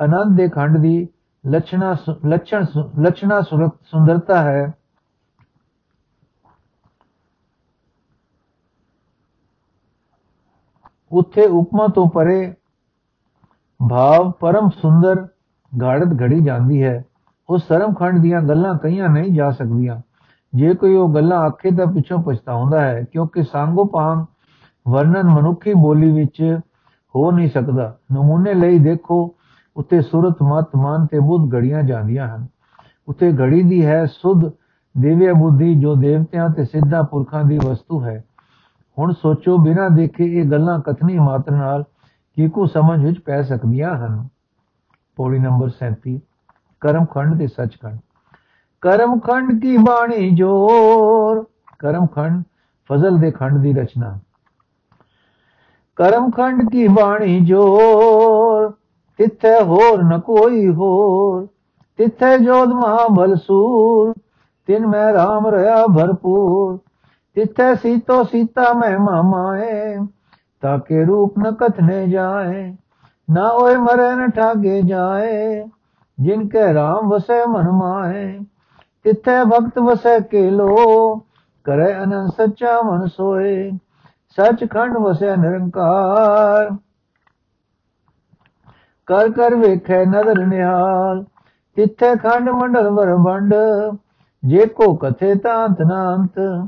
ਆਨੰਦ 0.00 0.36
ਦੇ 0.36 0.48
ਖੰਡ 0.48 0.76
ਦੀ 0.76 1.08
ਲਛਣਾ 1.44 1.96
ਲਛਣ 2.26 2.64
ਲਛਣਾ 3.00 3.40
ਸੁੰਦਰਤਾ 3.40 4.42
ਹੈ। 4.42 4.72
ਉੱਥੇ 11.12 11.46
ਉਪਮਾ 11.46 11.86
ਤੋਂ 11.88 12.08
ਪਰੇ 12.08 12.54
ਭਾਵ 13.80 14.30
ਪਰਮ 14.30 14.68
ਸੁੰਦਰ 14.70 15.26
ਗਾੜਤ 15.72 16.20
ਘੜੀ 16.22 16.40
ਜਾਂਦੀ 16.44 16.82
ਹੈ। 16.82 17.04
ਉਸ 17.48 17.68
ਸਰਮਖੰਡ 17.68 18.22
ਦੀਆਂ 18.22 18.40
ਗੱਲਾਂ 18.42 18.74
ਕਹੀਆਂ 18.78 19.08
ਨਹੀਂ 19.08 19.32
ਜਾ 19.32 19.50
ਸਕਦੀਆਂ। 19.50 20.00
ਜੇ 20.54 20.74
ਕੋਈ 20.74 20.94
ਉਹ 20.94 21.14
ਗੱਲਾਂ 21.14 21.38
ਆਖੇ 21.38 21.70
ਤਾਂ 21.70 21.86
ਪਿੱਛੋਂ 21.86 22.22
ਪਛਤਾਉਂਦਾ 22.22 22.80
ਹੈ, 22.80 23.06
ਕਿਉਂਕਿ 23.12 23.42
ਸਾਂਗੋ 23.42 23.84
ਪਾਂਗ 23.84 24.24
ਵਰਣਨ 24.88 25.22
ਮਨੁੱਖੀ 25.22 25.74
ਬੋਲੀ 25.74 26.12
ਵਿੱਚ 26.12 26.58
ਹੋ 27.14 27.30
ਨਹੀਂ 27.30 27.48
ਸਕਦਾ। 27.48 27.96
ਨਮੂਨੇ 28.12 28.54
ਲਈ 28.54 28.78
ਦੇਖੋ, 28.78 29.34
ਉੱਤੇ 29.76 30.00
ਸੁਰਤ 30.00 30.36
ਮਤ, 30.42 30.68
ਮਨ 30.76 31.06
ਤੇ 31.06 31.18
ਬੁੱਧ 31.18 31.54
ਘੜੀਆਂ 31.54 31.82
ਜਾਂਦੀਆਂ 31.82 32.36
ਹਨ। 32.36 32.46
ਉੱਤੇ 33.08 33.32
ਘੜੀ 33.32 33.62
ਦੀ 33.62 33.86
ਹੈ 33.86 34.06
ਸੁਧ, 34.06 34.52
ਦੇਵਿਆ 34.98 35.32
ਬੁੱਧੀ 35.32 35.74
ਜੋ 35.74 35.94
ਦੇਵਤਿਆਂ 35.94 36.48
ਤੇ 36.50 36.64
ਸਿੱਧਾ 36.64 37.02
ਪੁਰਖਾਂ 37.02 37.44
ਦੀ 37.44 37.58
ਵਸਤੂ 37.58 38.04
ਹੈ। 38.04 38.24
ਹੁਣ 38.98 39.12
ਸੋਚੋ, 39.12 39.58
ਬਿਨਾਂ 39.58 39.90
ਦੇਖੇ 39.90 40.24
ਇਹ 40.24 40.44
ਗੱਲਾਂ 40.44 40.80
ਕਥਨੀ 40.80 41.18
ਮਾਤਰ 41.18 41.52
ਨਾਲ 41.52 41.84
ਕਿਕੂ 42.36 42.66
ਸਮਝ 42.66 43.04
ਵਿੱਚ 43.04 43.20
ਪੈ 43.20 43.42
ਸਕਦੀਆਂ 43.42 43.96
ਹਨ। 43.96 44.28
ਪੌੜੀ 45.16 45.38
ਨੰਬਰ 45.38 45.68
37 45.68 46.20
ਕਰਮਖੰਡ 46.80 47.34
ਦੇ 47.34 47.46
ਸੱਚਖੰਡ। 47.46 47.98
ਕਰਮਖੰਡ 48.80 49.62
ਕੀ 49.62 49.76
ਬਾਣੀ 49.76 50.30
ਜੋਰ? 50.30 51.46
ਕਰਮਖੰਡ, 51.78 52.42
ਫਜ਼ਲ 52.88 53.18
ਦੇ 53.18 53.30
ਖੰਡ 53.30 53.62
ਦੀ 53.62 53.72
ਰਚਨਾ। 53.72 54.18
ਕਰਮਖੰਡ 55.96 56.70
ਕੀ 56.70 56.88
ਬਾਣੀ 56.88 57.40
ਜੋਰ? 57.40 58.70
ਤਿੱਥੇ 59.16 59.62
ਹੋਰ 59.62 60.02
ਨ 60.02 60.20
ਕੋਈ 60.20 60.68
ਹੋਰ। 60.68 61.46
ਤਿੱਥੇ 61.96 62.38
ਜੋਧ 62.38 62.68
ਮਹਾਬਲ 62.68 63.36
ਸੂਰ। 63.36 64.14
ਤਿਨ 64.66 64.86
ਮੈਂ 64.86 65.12
ਰਾਮ 65.12 65.46
ਰਹਾ 65.46 65.86
ਭਰਪੂਰ। 65.86 66.78
ਤਿੱਥੇ 67.34 67.74
ਸੀਤੋ 67.74 68.22
ਸੀਤਾ 68.24 68.72
ਮੈਂ 68.72 68.98
ਮਾਮਾਏ 68.98 69.96
ਤਾਕੇ 70.60 71.04
ਰੂਪ 71.04 71.38
ਨ 71.38 71.52
ਕਥਨੇ 71.52 72.06
ਜਾਏ। 72.06 72.76
ਨਾ 73.30 73.48
ਓਏ 73.48 73.76
ਮਰੇ 73.76 74.14
ਨ 74.14 74.30
ਠਾਗੇ 74.30 74.82
ਜਾਏ। 74.82 75.68
ਜਿਨ 76.20 76.48
ਕੇ 76.48 76.74
ਰਾਮ 76.74 77.08
ਵਸੇ 77.08 77.46
ਮਨ 77.46 77.70
ਮਾਏ। 77.70 78.40
ਤਿੱਥੇ 79.08 79.44
ਭਗਤ 79.44 79.78
ਵਸੇ 79.78 80.20
ਕੇ 80.20 80.50
ਲੋ 80.50 81.22
ਕਰੇ 81.64 81.98
ਅਨੰਦ 81.98 82.30
ਸੱਚਾ 82.30 82.82
ਮਨ 82.82 83.06
ਸੋਏ। 83.06 83.72
ਸਚਖੰਡ 84.28 84.96
ਵਸੇ 84.96 85.36
ਨਿਰੰਕਾਰ। 85.36 86.70
ਕਰ 89.06 89.30
ਕਰ 89.30 89.54
ਵੇਖੈ 89.54 90.04
ਨਦਰ 90.04 90.46
ਨਿਹਾਲ। 90.46 91.24
ਤਿੱਥੇ 91.76 92.16
ਖੰਡ 92.16 92.50
ਮੰਡਲ 92.50 92.90
ਵਰ 92.90 93.16
ਬੰਡ 93.16 93.54
ਜੇ 94.44 94.66
ਕੋ 94.66 94.94
ਕਥੇ 94.94 95.34
ਤਾਂਤ 95.34 95.82
ਨਾਂਤ। 95.82 96.66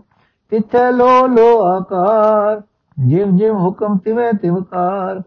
ਤਿੱਥੇ 0.51 0.93
ਲੋ 0.93 1.27
ਲੋ 1.27 1.65
ਆਕਾਰ 1.65 2.63
ਜਿਵ 3.07 3.37
ਜਿਵ 3.37 3.55
ਹੁਕਮ 3.55 3.99
ਤਿਵੇਂ 3.99 4.33
ਤਿਵਕਾਰ 4.33 5.23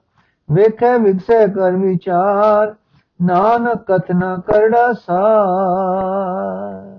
ਵੇਖੈ 0.52 0.98
ਵਿਖਸੇ 0.98 1.48
ਕਰ 1.48 1.72
ਵਿਚਾਰ, 1.72 2.76
ਨਾਨਕ 3.22 3.92
ਕਥਨਾ 3.92 4.38
ਕਰੜਾ 4.38 4.94
ਸਾਰ। 4.94 6.93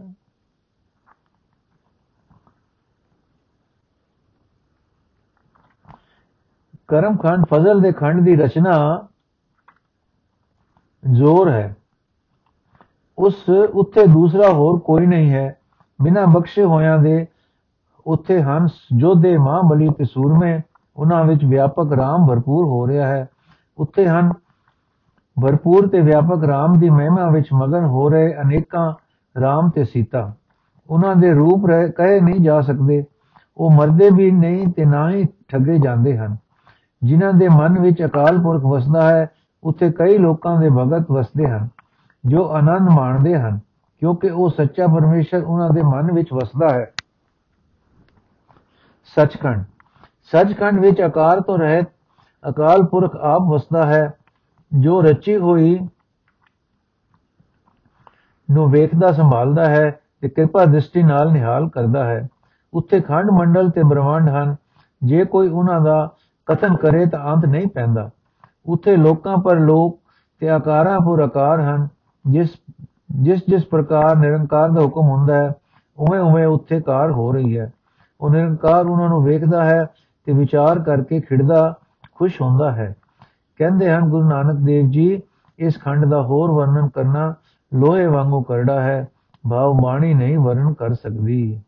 ਕਰਮ 6.95 7.17
ਖੰਡ, 7.17 7.45
ਫਜ਼ਲ 7.55 7.81
ਦੇ 7.81 7.93
ਖੰਡ 7.93 8.25
ਦੀ 8.25 8.37
ਰਚਨਾ 8.37 9.03
ਜ਼ੋਰ 11.13 11.51
ਹੈ। 11.51 11.77
ਉਸ 13.19 13.45
ਉੱਥੇ 13.75 14.07
ਦੂਸਰਾ 14.07 14.49
ਹੋਰ 14.49 14.79
ਕੋਈ 14.81 15.07
ਨਹੀਂ 15.07 15.31
ਹੈ। 15.31 15.57
ਬਿਨਾਂ 16.03 16.27
ਬਖਸ਼ੇ 16.27 16.65
ਹੋਇਆਂ 16.65 16.99
ਦੇ 16.99 17.27
ਉੱਥੇ 18.07 18.43
ਹਨ 18.43 18.69
ਜੋਧੇ 18.97 19.39
ਮਹਾਬਲੀ 19.39 19.89
ਤੇ 19.89 20.05
ਸੂਰਮੇ, 20.05 20.61
ਉਹਨਾਂ 20.97 21.25
ਵਿੱਚ 21.25 21.45
ਵਿਆਪਕ 21.45 21.93
ਰਾਮ 21.93 22.27
ਭਰਪੂਰ 22.27 22.65
ਹੋ 22.65 22.87
ਰਿਹਾ 22.89 23.09
ਹੈ। 23.09 23.29
ਉੱਥੇ 23.79 24.09
ਹਨ 24.09 24.33
ਭਰਪੂਰ 25.43 25.89
ਤੇ 25.89 26.01
ਵਿਆਪਕ 26.01 26.45
ਰਾਮ 26.45 26.79
ਦੀ 26.79 26.91
ਮਹਿਮਾ 26.91 27.31
ਵਿੱਚ 27.31 27.49
ਮਗਨ 27.53 27.85
ਹੋ 27.85 28.09
ਰਹੇ 28.09 28.35
ਅਨੇਕਾਂ 28.41 28.93
ਰਾਮ 29.41 29.71
ਤੇ 29.71 29.85
ਸੀਤਾ। 29.85 30.35
ਉਹਨਾਂ 30.91 31.17
ਦੇ 31.17 31.33
ਰੂਪ 31.33 31.67
ਰਹਿ, 31.67 31.91
ਕਹੇ 31.91 32.21
ਨਹੀਂ 32.21 32.41
ਜਾ 32.41 32.61
ਸਕਦੇ। 32.61 33.05
ਉਹ 33.57 33.71
ਮਰਦੇ 33.71 34.11
ਵੀ 34.11 34.31
ਨਹੀਂ 34.31 34.73
ਤੇ 34.73 34.85
ਨਾ 34.85 35.11
ਹੀ 35.11 35.27
ਠੱਗੇ 35.49 35.79
ਜਾਂਦੇ 35.79 36.19
ਹਨ। 36.19 36.37
ਜਿਨ੍ਹਾਂ 37.05 37.33
ਦੇ 37.33 37.49
ਮਨ 37.49 37.81
ਵਿੱਚ 37.81 38.05
ਅਕਾਲ 38.05 38.43
ਪੁਰਖ 38.43 38.63
ਵਸਦਾ 38.65 39.03
ਹੈ, 39.03 39.31
ਉੱਥੇ 39.65 39.93
ਕਈ 39.93 40.19
ਲੋਕਾਂ 40.19 40.61
ਦੇ 40.61 40.69
ਭਗਤ 40.69 41.11
ਵਸਦੇ 41.11 41.49
ਹਨ, 41.49 41.69
ਜੋ 42.27 42.51
ਆਨੰਦ 42.53 42.89
ਮਾਣਦੇ 42.91 43.39
ਹਨ, 43.39 43.61
ਕਿਉਂਕਿ 44.01 44.31
ਉਹ 44.31 44.51
ਸੱਚਾ 44.51 44.87
ਪਰਮੇਸ਼ਰ 44.87 45.45
ਉਹਨਾਂ 45.45 45.71
ਦੇ 45.71 45.83
ਮਨ 45.83 46.13
ਵਿੱਚ 46.13 46.33
ਵਸਦਾ 46.33 46.71
ਹੈ। 46.71 46.93
ਸੱਚਖੰਡ। 49.15 49.65
ਸੱਚਖੰਡ 50.33 50.81
ਵਿੱਚ 50.81 51.01
ਆਕਾਰ 51.01 51.41
ਤੋਂ 51.41 51.59
ਰਹਿਤ, 51.59 51.87
ਅਕਾਲ 52.49 52.85
ਪੁਰਖ 52.85 53.17
ਆਪ 53.17 53.43
ਵਸਦਾ 53.43 53.87
ਹੈ, 53.87 54.15
ਜੋ 54.79 55.03
ਰਚੀ 55.03 55.37
ਹੋਈ 55.37 55.81
ਨੂੰ 58.51 58.71
ਵੇਖਦਾ, 58.71 59.13
ਸੰਭਾਲਦਾ 59.13 59.67
ਹੈ 59.67 59.99
ਤੇ 60.21 60.29
ਕਿਰਪਾ 60.29 60.65
ਦ੍ਰਿਸ਼ਟੀ 60.65 61.03
ਨਾਲ 61.03 61.33
ਨਿਹਾਲ 61.33 61.69
ਕਰਦਾ 61.69 62.05
ਹੈ। 62.05 62.29
ਉੱਥੇ 62.75 63.01
ਖੰਡ 63.01 63.31
ਮੰਡਲ 63.31 63.71
ਤੇ 63.71 63.83
ਬ੍ਰਹਮੰਡ 63.83 64.29
ਹਨ। 64.29 64.57
ਜੇ 65.05 65.25
ਕੋਈ 65.25 65.49
ਉਹਨਾਂ 65.49 65.81
ਦਾ 65.81 66.15
ਕਥਨ 66.47 66.77
ਕਰੇ 66.77 67.07
ਤਾਂ 67.07 67.35
ਅੰਤ 67.35 67.45
ਨਹੀਂ 67.45 67.67
ਪੈਂਦਾ। 67.67 68.11
ਉੱਥੇ 68.67 68.97
ਲੋਕਾਂ 68.97 69.37
ਪਰ 69.37 69.57
ਲੋਕ 69.57 70.01
ਤੇ 70.39 70.51
ਆਕਾਰਾਂ 70.51 71.01
ਪਰ 71.01 71.23
ਆਕਾਰ 71.23 71.61
ਹਨ। 71.61 71.89
ਜਿਸ 72.27 72.51
ਜਿਸ 73.11 73.41
ਜਿਸ 73.49 73.65
ਪ੍ਰਕਾਰ 73.65 74.17
ਨਿਰੰਕਾਰ 74.17 74.71
ਦਾ 74.71 74.83
ਹੁਕਮ 74.83 75.01
ਹੁੰਦਾ 75.01 75.35
ਹੈ, 75.35 75.53
ਉਵੇਂ 75.99 76.21
ਉਵੇਂ 76.21 76.47
ਉੱਥੇ 76.47 76.81
ਕਾਰ 76.81 77.11
ਹੋ 77.11 77.33
ਰਹੀ 77.33 77.59
ਹੈ। 77.59 77.73
ਉਹ 78.21 78.31
ਨਿਰੰਕਾਰ 78.31 78.87
ਉਹਨਾਂ 78.87 79.09
ਨੂੰ 79.09 79.25
ਵੇਖਦਾ 79.25 79.65
ਹੈ 79.65 79.87
ਤੇ 80.25 80.33
ਵਿਚਾਰ 80.33 80.79
ਕਰਕੇ 80.79 81.21
ਖਿੜਦਾ, 81.21 81.75
ਖੁਸ਼ 82.15 82.43
ਹੁੰਦਾ 82.43 82.73
ਹੈ। 82.73 82.97
ਕਹਿੰਦੇ 83.59 83.91
ਹਨ, 83.91 84.09
ਗੁਰੂ 84.09 84.31
ਨਾਨਕ 84.31 84.55
ਦੇਵ 84.55 84.91
ਜੀ, 84.91 85.23
ਇਸ 85.59 85.81
ਖੰਡ 85.81 86.05
ਦਾ 86.05 86.23
ਹੋਰ 86.23 86.51
ਵਰਣਨ 86.51 86.89
ਕਰਨਾ 86.89 87.35
ਲੋਹੇ 87.75 88.07
ਵਾਂਗੂ 88.07 88.43
ਕਰੜਾ 88.43 88.81
ਹੈ। 88.81 89.09
ਭਾਵ 89.51 89.81
ਬਾਣੀ 89.83 90.15
ਨਹੀਂ 90.15 90.39
ਵਰਣਨ 90.39 90.73
ਕਰ 90.73 90.95
ਸਕਦੀ। 90.95 91.61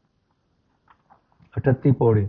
38 1.57 1.93
ਪੌੜੀ। 1.93 2.29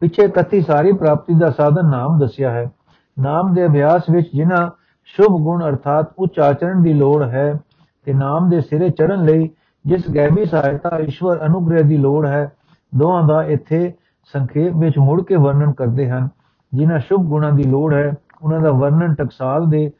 ਪਿੱਛੇ 0.00 0.28
ਕਥੀ 0.28 0.60
ਸਾਰੀ 0.60 0.92
ਪ੍ਰਾਪਤੀ 0.92 1.34
ਦਾ 1.34 1.50
ਸਾਧਨ 1.50 1.90
ਨਾਮ 1.90 2.18
ਦੱਸਿਆ 2.18 2.50
ਹੈ। 2.50 2.70
ਨਾਮ 3.18 3.54
ਦੇ 3.54 3.66
ਅਭਿਆਸ 3.66 4.02
ਵਿੱਚ 4.10 4.30
ਜਿਨ੍ਹਾਂ 4.34 4.70
ਸ਼ੁਭ 5.04 5.40
ਗੁਣ 5.42 5.64
ਅਰਥਾਤ 5.64 6.12
ਉੱਚ 6.18 6.40
ਆਚਰਣ 6.40 6.82
ਦੀ 6.82 6.92
ਲੋੜ 6.92 7.22
ਹੈ, 7.22 7.60
ਤੇ 8.04 8.12
ਨਾਮ 8.12 8.50
ਦੇ 8.50 8.60
ਸਿਰੇ 8.60 8.90
ਚੜਨ 8.90 9.24
ਲਈ 9.24 9.50
ਜਿਸ 9.86 10.04
ਗੈਬੀ 10.14 10.44
ਸਹਾਇਤਾ 10.44 10.98
ਈਸ਼ਵਰ 10.98 11.46
ਅਨੁਗ੍ਰਹਿ 11.46 11.82
ਦੀ 11.82 11.96
ਲੋੜ 11.96 12.26
ਹੈ, 12.26 12.52
ਦੋਹਾਂ 12.94 13.22
ਦਾ 13.22 13.42
ਇੱਥੇ 13.42 13.92
ਸੰਖੇਪ 14.34 14.76
ਵਿੱਚ 14.76 14.98
ਮੁੜ 14.98 15.22
ਕੇ 15.22 15.36
ਵਰਣਨ 15.36 15.72
ਕਰਦੇ 15.72 16.10
ਹਨ। 16.10 16.28
ਜਿਨ੍ਹਾਂ 16.74 16.98
ਸ਼ੁਭ 16.98 17.22
ਗੁਣਾਂ 17.22 17.52
ਦੀ 17.52 17.62
ਲੋੜ 17.62 17.94
ਹੈ, 17.94 18.14
ਉਹਨਾਂ 18.42 18.60
ਦਾ 18.60 18.70
ਵਰਣਨ 18.70 19.14
ਟਕਸਾਲ 19.14 19.68
ਦੇ 19.68 19.90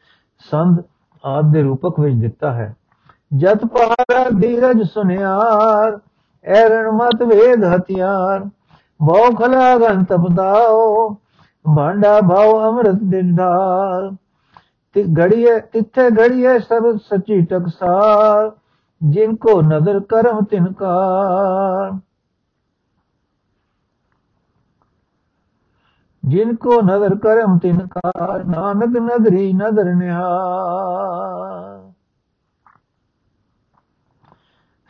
ਸੰਧ 0.51 0.79
ਆਦ 1.25 1.53
ਦੇ 1.53 1.63
ਰੂਪਕ 1.63 2.01
ਵਿੱਚ 2.01 2.17
ਦਿੱਤਾ 2.17 2.53
ਹੈ। 2.53 2.77
ਜਤ 3.37 3.65
ਪਹਾਰਾ 3.67 4.25
ਧੀਰਜ 4.41 4.83
ਸੁਨਿਆਰ, 4.83 5.99
ਐਰਣ 6.45 6.91
ਮਤ 6.91 7.23
ਵੇਦ 7.23 7.65
ਹਥਿਆਰ 7.65 8.49
ਬਹੁ 9.01 9.31
ਖਲਾ 9.37 9.77
ਗੰਤ 9.79 10.13
ਬਤਾਓ 10.13 11.09
ਭਾਂਡਾ 11.65 12.21
ਭਾਉ 12.21 12.59
ਅੰਮ੍ਰਿਤ 12.61 13.03
ਦਿੰਦਾਰ 13.11 14.11
ਤੇ 14.97 15.05
ਘੜੀਏ 15.19 15.59
ਤਿੱਥੇ 15.73 16.09
ਘੜੀਏ 16.11 16.59
ਸਭ 16.59 16.97
ਸੱਚੀ 16.99 17.41
ਟਕਸਾਰ 17.47 18.51
ਜਿਨ 19.01 19.35
ਕੋ 19.37 19.61
ਨਦਰ 19.63 20.01
ਕਰਮ 20.01 20.45
ਤਿਨਕਾਰ 20.45 21.93
ਜਿਨ 26.23 26.55
ਕੋ 26.57 26.81
ਨਦਰ 26.81 27.15
ਕਰਮ 27.17 27.59
ਤਿਨਕਾਰ 27.59 28.45
ਨਾਨਕ 28.45 28.97
ਨਦਰੀ 29.03 29.53
ਨਦਰ 29.53 29.95
ਨਿਹਾਰ 29.95 31.79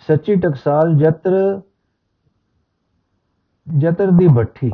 ਸੱਚੀ 0.08 0.34
ਟਕਸਾਲ 0.36 0.94
ਜਤਰ 0.96 1.60
ਜਤਰ 3.78 4.10
ਦੀ 4.10 4.28
ਭੱਠੀ 4.28 4.72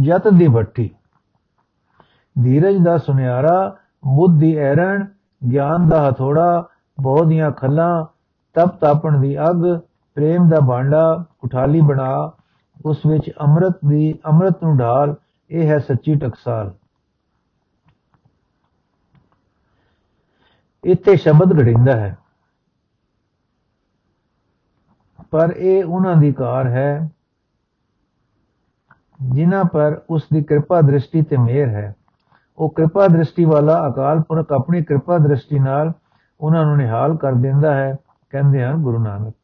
ਜਤ 0.00 0.28
ਦੀ 0.28 0.48
ਭੱਠੀ 0.48 0.90
ਧੀਰਜ 2.42 2.84
ਦਾ 2.84 2.98
ਸੁਨਿਆਰਾ, 2.98 3.76
ਬੁੱਧ 4.06 4.40
ਦੀ 4.40 4.56
ਐਰਣ, 4.56 5.06
ਗਿਆਨ 5.52 5.88
ਦਾ 5.88 6.08
ਹਥੋੜਾ, 6.08 6.68
ਬਹੁ 7.02 7.24
ਦੀਆਂ 7.24 7.50
ਖੱਲਾਂ, 7.50 8.04
ਤਪ 8.54 8.76
ਤਾਪਣ 8.80 9.20
ਦੀ 9.20 9.38
ਅੱਗ, 9.38 9.80
ਪ੍ਰੇਮ 10.14 10.48
ਦਾ 10.48 10.60
ਭਾਂਡਾ 10.60 11.24
ਕੁਠਾਲੀ 11.38 11.80
ਬਣਾ, 11.80 12.32
ਉਸ 12.86 13.06
ਵਿੱਚ 13.06 13.30
ਅੰਮ੍ਰਿਤ 13.40 13.88
ਦੀ, 13.88 14.18
ਅੰਮ੍ਰਿਤ 14.26 14.62
ਨੂੰ 14.62 14.76
ਢਾਲ, 14.76 15.14
ਇਹ 15.50 15.68
ਹੈ 15.68 15.78
ਸੱਚੀ 15.78 16.14
ਟਕਸਾਲ। 16.14 16.74
ਇੱਥੇ 20.84 21.16
ਸ਼ਬਦ 21.16 21.60
ਘੜਿੰਦਾ 21.60 21.96
ਹੈ। 21.96 22.18
ਪਰ 25.32 25.52
ਇਹ 25.56 25.84
ਉਹਨਾਂ 25.84 26.16
ਦੀ 26.16 26.32
ਕਾਰ 26.32 26.66
ਹੈ, 26.66 27.10
ਜਿਨ੍ਹਾਂ 29.22 29.64
ਪਰ 29.64 30.00
ਉਸ 30.10 30.22
ਦੀ 30.32 30.42
ਕਿਰਪਾ 30.42 30.80
ਦ੍ਰਿਸ਼ਟੀ 30.80 31.22
ਤੇ 31.22 31.36
ਮਿਹਰ 31.36 31.68
ਹੈ। 31.68 31.94
ਉਹ 32.58 32.70
ਕਿਰਪਾ 32.70 33.06
ਦ੍ਰਿਸ਼ਟੀ 33.06 33.44
ਵਾਲਾ 33.44 33.86
ਅਕਾਲ 33.88 34.20
ਪੁਰਖ 34.20 34.52
ਆਪਣੀ 34.52 34.82
ਕਿਰਪਾ 34.82 35.18
ਦ੍ਰਿਸ਼ਟੀ 35.18 35.58
ਨਾਲ 35.58 35.92
ਉਹਨਾਂ 36.40 36.64
ਨੂੰ 36.66 36.76
ਨਿਹਾਲ 36.76 37.16
ਕਰ 37.16 37.32
ਦਿੰਦਾ 37.32 37.74
ਹੈ, 37.74 37.96
ਕਹਿੰਦੇ 38.32 38.64
ਹਨ 38.64 38.82
ਗੁਰੂ 38.82 38.98
ਨਾਨਕ। 38.98 39.34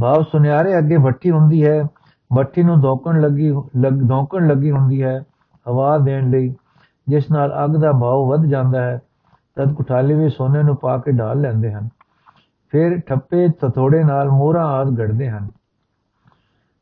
ਭਾਵ 0.00 0.22
ਸੁਨਿਆਰੇ 0.22 0.78
ਅੱਗੇ 0.78 0.98
ਭੱਠੀ 0.98 1.30
ਹੁੰਦੀ 1.30 1.64
ਹੈ, 1.66 1.82
ਭੱਠੀ 2.30 2.62
ਨੂੰ 2.62 2.80
ਧੋਕਣ 2.80 3.20
ਲੱਗੀ 3.20 3.50
ਲੱਗ, 3.76 4.02
ਧੋਕਣ 4.08 4.46
ਲੱਗੀ 4.48 4.70
ਹੁੰਦੀ 4.70 5.02
ਹੈ, 5.02 5.18
ਹਵਾ 5.66 5.96
ਦੇਣ 5.98 6.30
ਲਈ, 6.30 6.54
ਜਿਸ 7.06 7.30
ਨਾਲ 7.30 7.64
ਅੱਗ 7.64 7.70
ਦਾ 7.70 7.92
ਭਾਵ 7.92 8.26
ਵੱਧ 8.26 8.44
ਜਾਂਦਾ 8.46 8.82
ਹੈ, 8.82 9.00
ਤਦ 9.56 9.74
ਕੁਠਾਲੇ 9.74 10.14
ਵਿੱਚ 10.14 10.34
ਸੋਨੇ 10.34 10.62
ਨੂੰ 10.62 10.76
ਪਾ 10.76 10.96
ਕੇ 10.98 11.12
ਢਾਲ 11.12 11.40
ਲੈਂਦੇ 11.40 11.72
ਹਨ। 11.72 11.88
ਫਿਰ 12.72 12.98
ਠੱਪੇ 13.06 13.48
ਤਥੋੜੇ 13.60 14.02
ਨਾਲ 14.04 14.28
ਮੋਹਰਾਂ 14.30 14.66
ਆਦ 14.66 14.90
ਗੜਦੇ 14.98 15.28
ਹਨ, 15.30 15.48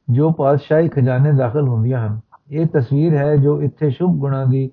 ਜੋ 0.09 0.31
ਪਾਤਸ਼ਾਹੀ 0.33 0.89
ਖਜ਼ਾਨੇ 0.89 1.33
ਦਾਖਲ 1.33 1.69
ਹੁੰਦੀਆਂ 1.69 2.07
ਹਨ। 2.07 2.21
ਇਹ 2.51 2.67
ਤਸਵੀਰ 2.67 3.17
ਹੈ 3.17 3.35
ਜੋ 3.37 3.61
ਇੱਥੇ 3.63 3.91
ਸ਼ੁਭ 3.91 4.17
ਗੁਣਾਂ 4.19 4.45
ਦੀ 4.47 4.71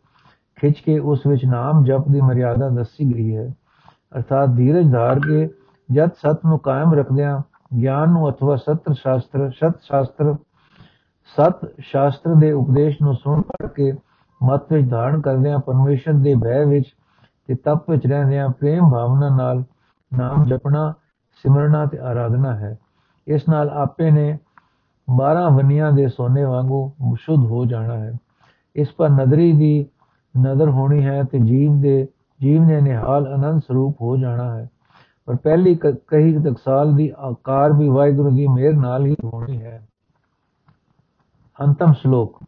ਖਿੱਚ 0.58 0.80
ਕੇ 0.80 0.98
ਉਸ 1.00 1.26
ਵਿੱਚ 1.28 1.46
ਨਾਮ 1.46 1.84
ਜਪ 1.86 2.08
ਦੀ 2.12 2.22
ਮਰਿਆਦਾ 2.22 2.70
ਦੱਸੀ 2.70 3.06
ਗਈ 3.14 3.36
ਹੈ। 3.36 3.48
ਅਰਥਾਤ 4.12 4.50
ਧੀਰਜ 4.50 4.92
ਧਾਰ 4.92 5.20
ਕੇ 5.20 5.48
ਜਦ 5.90 6.12
ਸਤ 6.16 6.46
ਨੂੰ 6.46 6.60
ਕਾਇਮ 6.60 6.94
ਰੱਖਦਿਆਂ 6.94 7.40
ਗਿਆਨ 7.82 8.10
ਨੂੰ 8.10 8.30
ਅਥਵਾ 8.30 8.56
ਸਤਰ 8.56 8.94
ਸ਼ਾਸਤਰ, 8.94 9.50
ਸਤ 9.50 9.82
ਸ਼ਾਸਤਰ 9.82 10.36
ਸਤ 11.36 11.66
ਸ਼ਾਸਤਰ 11.80 12.36
ਦੇ 12.36 12.52
ਉਪਦੇਸ਼ 12.52 13.02
ਨੂੰ 13.02 13.14
ਸੁਣ 13.16 13.42
ਪੜ 13.42 13.68
ਕੇ 13.68 13.92
ਮਤ 14.42 14.72
ਵਿੱਚ 14.74 14.90
ਧਾਰਨ 14.90 15.22
ਕਰਦਿਆਂ 15.22 15.60
ਪਰਮੇਸ਼ਰ 15.60 16.14
ਦੇ 16.14 16.36
ਭੈ 16.36 16.64
ਵਿੱਚ 16.66 16.88
ਤੇ 17.50 17.56
ਤਪ 17.56 17.90
ਵਿੱਚ 17.90 18.08
ਰਹਿੰਦਿਆਂ 18.08 18.50
ਪ੍ਰੇਮ 18.50 18.90
ਭਾਵਨਾ 18.92 19.30
ਨਾਲ 19.36 19.64
ਨਾਮ 20.12 20.46
ਜਪਣਾ 20.46 20.94
ਸਿਮਰਨਾ 21.44 21.86
ਤੇ 21.86 21.98
ਆਰਾਧਨਾ 21.98 22.56
ਹੈ। 22.56 22.80
ਇਸ 23.28 23.50
ਨਾਲ 23.50 23.70
ਆਪੇ 23.70 24.12
ਨੇ 24.12 24.38
12 25.18 25.50
ਵੰਨੀਆਂ 25.50 25.92
ਦੇ 25.92 26.08
ਸੋਨੇ 26.08 26.44
ਵਾਂਗੂ 26.44 26.92
ਸ਼ੁੱਧ 27.20 27.40
ਹੋ 27.40 27.66
ਜਾਣਾ 27.66 27.94
ਹੈ। 27.94 28.14
ਇਸ 28.76 28.88
ਪਰ 28.98 29.10
ਨਦਰੀ 29.10 29.54
ਦੀ 29.54 29.86
ਨਦਰ 30.40 30.70
ਹੋਣੀ 30.70 31.06
ਹੈ 31.06 31.24
ਤੇ 31.24 31.40
ਜੀਵ 31.40 31.82
ਦੇ 31.82 32.08
ਜੀਵ 32.42 32.64
ਨੇ 32.64 32.82
ਨਿਹਾਲ 32.82 33.36
ਅਨੰਦ 33.36 33.62
ਸਰੂਪ 33.62 34.02
ਹੋ 34.02 34.18
ਜਾਣਾ 34.18 34.58
ਹੈ। 34.58 34.70
ਪਰ 35.26 35.36
ਪਹਿਲੀ 35.36 35.76
ਕਹੀ 36.08 36.44
ਤਕਸਾਲ 36.44 36.96
ਦੀ 36.96 37.14
ਆਕਾਰ 37.18 37.74
ਵੀ 37.74 37.90
ਵਾਹਿਗੁਰੂ 37.90 38.36
ਦੀ 38.36 38.48
ਮਿਹਰ 38.48 38.74
ਨਾਲ 38.74 39.06
ਹੀ 39.06 39.16
ਹੋਣੀ 39.24 39.62
ਹੈ। 39.62 39.88
ਅੰਤਮ 41.62 41.94
ਸ਼ਲੋਕ। 41.94 42.40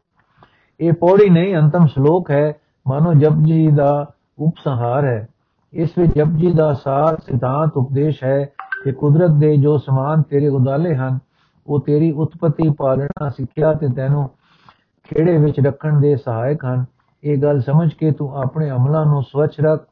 ਇਹ 0.79 0.93
ਪੌੜੀ 0.93 1.29
ਨਹੀਂ, 1.29 1.55
ਅੰਤਮ 1.55 1.87
ਸ਼ਲੋਕ 1.87 2.31
ਹੈ। 2.31 2.53
ਮਾਨੋ 2.87 3.13
ਜਪਜੀ 3.13 3.67
ਦਾ 3.67 4.13
ਉਪਸੰਹਾਰ 4.39 5.05
ਹੈ। 5.05 5.27
ਇਸ 5.73 5.97
ਵਿੱਚ 5.97 6.11
ਜਪਜੀ 6.15 6.53
ਦਾ 6.53 6.73
ਸਾਰ 6.73 7.17
ਸਿਧਾਂਤ 7.17 7.77
ਉਪਦੇਸ਼ 7.77 8.23
ਹੈ 8.23 8.49
ਕਿ 8.83 8.91
ਕੁਦਰਤ 8.91 9.31
ਦੇ 9.31 9.57
ਜੋ 9.57 9.77
ਸਮਾਨ 9.77 10.21
ਤੇਰੇ 10.21 10.47
ਉਦਾਲੇ 10.47 10.95
ਹਨ, 10.95 11.19
ਉਹ 11.67 11.79
ਤੇਰੀ 11.79 12.11
ਉਤਪਤੀ 12.11 12.69
ਪਾਲਣਾ, 12.69 13.29
ਸਿੱਖਿਆ 13.29 13.73
ਤੇ 13.73 13.87
ਤੈਨੂੰ 13.87 14.29
ਖੇੜੇ 15.03 15.37
ਵਿੱਚ 15.37 15.59
ਰੱਖਣ 15.59 15.99
ਦੇ 15.99 16.15
ਸਹਾਇਕ 16.15 16.65
ਹਨ। 16.65 16.85
ਇਹ 17.23 17.37
ਗੱਲ 17.37 17.61
ਸਮਝ 17.61 17.93
ਕੇ 17.93 18.11
ਤੂੰ 18.11 18.37
ਆਪਣੇ 18.37 18.71
ਅਮਲਾਂ 18.71 19.05
ਨੂੰ 19.05 19.23
ਸਵੱਛ 19.23 19.59
ਰੱਖ। 19.59 19.85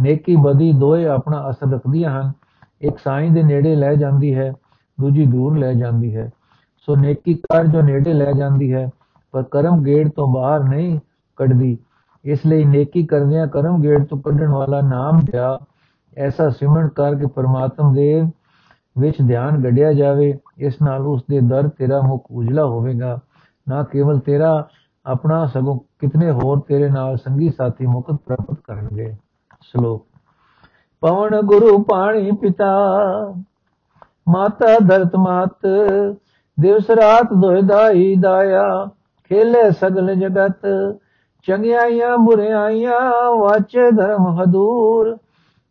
ਨੇਕੀ 0.00 0.36
ਬਦੀ 0.36 0.72
ਦੋਏ 0.72 1.06
ਆਪਣਾ 1.06 1.50
ਅਸਰ 1.50 1.70
ਰੱਖਦੀਆਂ 1.70 2.20
ਹਨ। 2.20 2.32
ਇੱਕ 2.80 2.98
ਸਾਈਂ 2.98 3.30
ਦੇ 3.30 3.42
ਨੇੜੇ 3.42 3.76
ਲੈ 3.76 3.94
ਜਾਂਦੀ 3.94 4.34
ਹੈ, 4.34 4.52
ਦੂਜੀ 5.00 5.26
ਦੂਰ 5.26 5.58
ਲੈ 5.58 5.72
ਜਾਂਦੀ 5.72 6.16
ਹੈ। 6.16 6.30
ਸੋ 6.86 6.96
ਨੇਕੀ 6.96 7.34
ਕਰ 7.34 7.66
ਜੋ 7.66 7.82
ਨੇੜੇ 7.82 8.12
ਲੈ 8.12 8.32
ਜਾਂਦੀ 8.32 8.72
ਹੈ, 8.72 8.90
ਪਰ 9.32 9.42
ਕਰਮ 9.42 9.82
ਗੇੜ 9.82 10.08
ਤੋਂ 10.08 10.34
ਬਾਹਰ 10.34 10.64
ਨਹੀਂ 10.64 11.00
ਕੱਢਦੀ। 11.36 11.78
ਇਸ 12.24 12.46
ਲਈ 12.46 12.64
ਨੇਕੀ 12.64 13.06
ਕਰਦਿਆਂ 13.06 13.46
ਕਰਮ 13.46 13.82
ਗੇੜ 13.82 14.04
ਤੋਂ 14.04 14.18
ਕੱਢਣ 14.18 14.48
ਵਾਲਾ 14.48 14.80
ਨਾਮ 14.80 15.20
ਧਿਆ 15.20 15.58
ਐਸਾ 16.18 16.50
ਸਿਮਰਨ 16.50 16.88
ਕਰਕੇ 16.88 17.26
ਪਰਮਾਤਮ 17.26 17.94
ਦੇ 17.94 18.22
ਵਿੱਚ 18.98 19.16
ਧਿਆਨ 19.26 19.64
ਗੱਡਿਆ 19.64 19.92
ਜਾਵੇ, 19.92 20.38
ਇਸ 20.58 20.74
ਨਾਲ 20.82 21.06
ਉਸ 21.06 21.22
ਦੇ 21.30 21.40
ਦਰ 21.40 21.68
ਤੇਰਾ 21.68 22.00
ਮੁਖ 22.00 22.26
ਉਜਲਾ 22.30 22.64
ਹੋਵੇਗਾ। 22.64 23.18
ਨਾ 23.68 23.82
ਕੇਵਲ 23.82 24.18
ਤੇਰਾ, 24.18 24.68
ਆਪਣਾ 25.06 25.46
ਸਗੋਂ 25.46 25.78
ਕਿਤਨੇ 25.98 26.30
ਹੋਰ 26.30 26.60
ਤੇਰੇ 26.60 26.90
ਨਾਲ 26.90 27.16
ਸੰਗੀ 27.16 27.50
ਸਾਥੀ 27.50 27.86
ਮੁਕਤ 27.86 28.14
ਪ੍ਰਾਪਤ 28.14 28.56
ਕਰਨਗੇ। 28.64 29.16
ਸ਼ਲੋਕ। 29.60 30.06
ਪਵਨ 31.00 31.40
ਗੁਰੂ 31.40 31.82
ਪਾਣੀ 31.82 32.30
ਪਿਤਾ, 32.30 32.94
ਮਾਤਾ 34.28 34.78
ਧਰਤ 34.78 35.16
ਮਾਤ, 35.16 35.58
ਦਿਵਸ 36.60 36.90
ਰਾਤ 36.90 37.32
ਦੋਇ 37.32 37.62
ਦਾਈ 37.62 38.16
ਦਾਇਆ, 38.16 38.88
ਖੇਲੇ 39.28 39.70
ਸਗਲ 39.70 40.14
ਜਗਤ, 40.14 40.58
ਚੰਗਿਆਈਆਂ 41.46 42.18
ਬੁਰਿਆਈਆਂ 42.18 43.36
ਵਾਚੇ 43.36 43.90
ਧਰਮ 43.90 44.42
ਹਦੂਰ। 44.42 45.16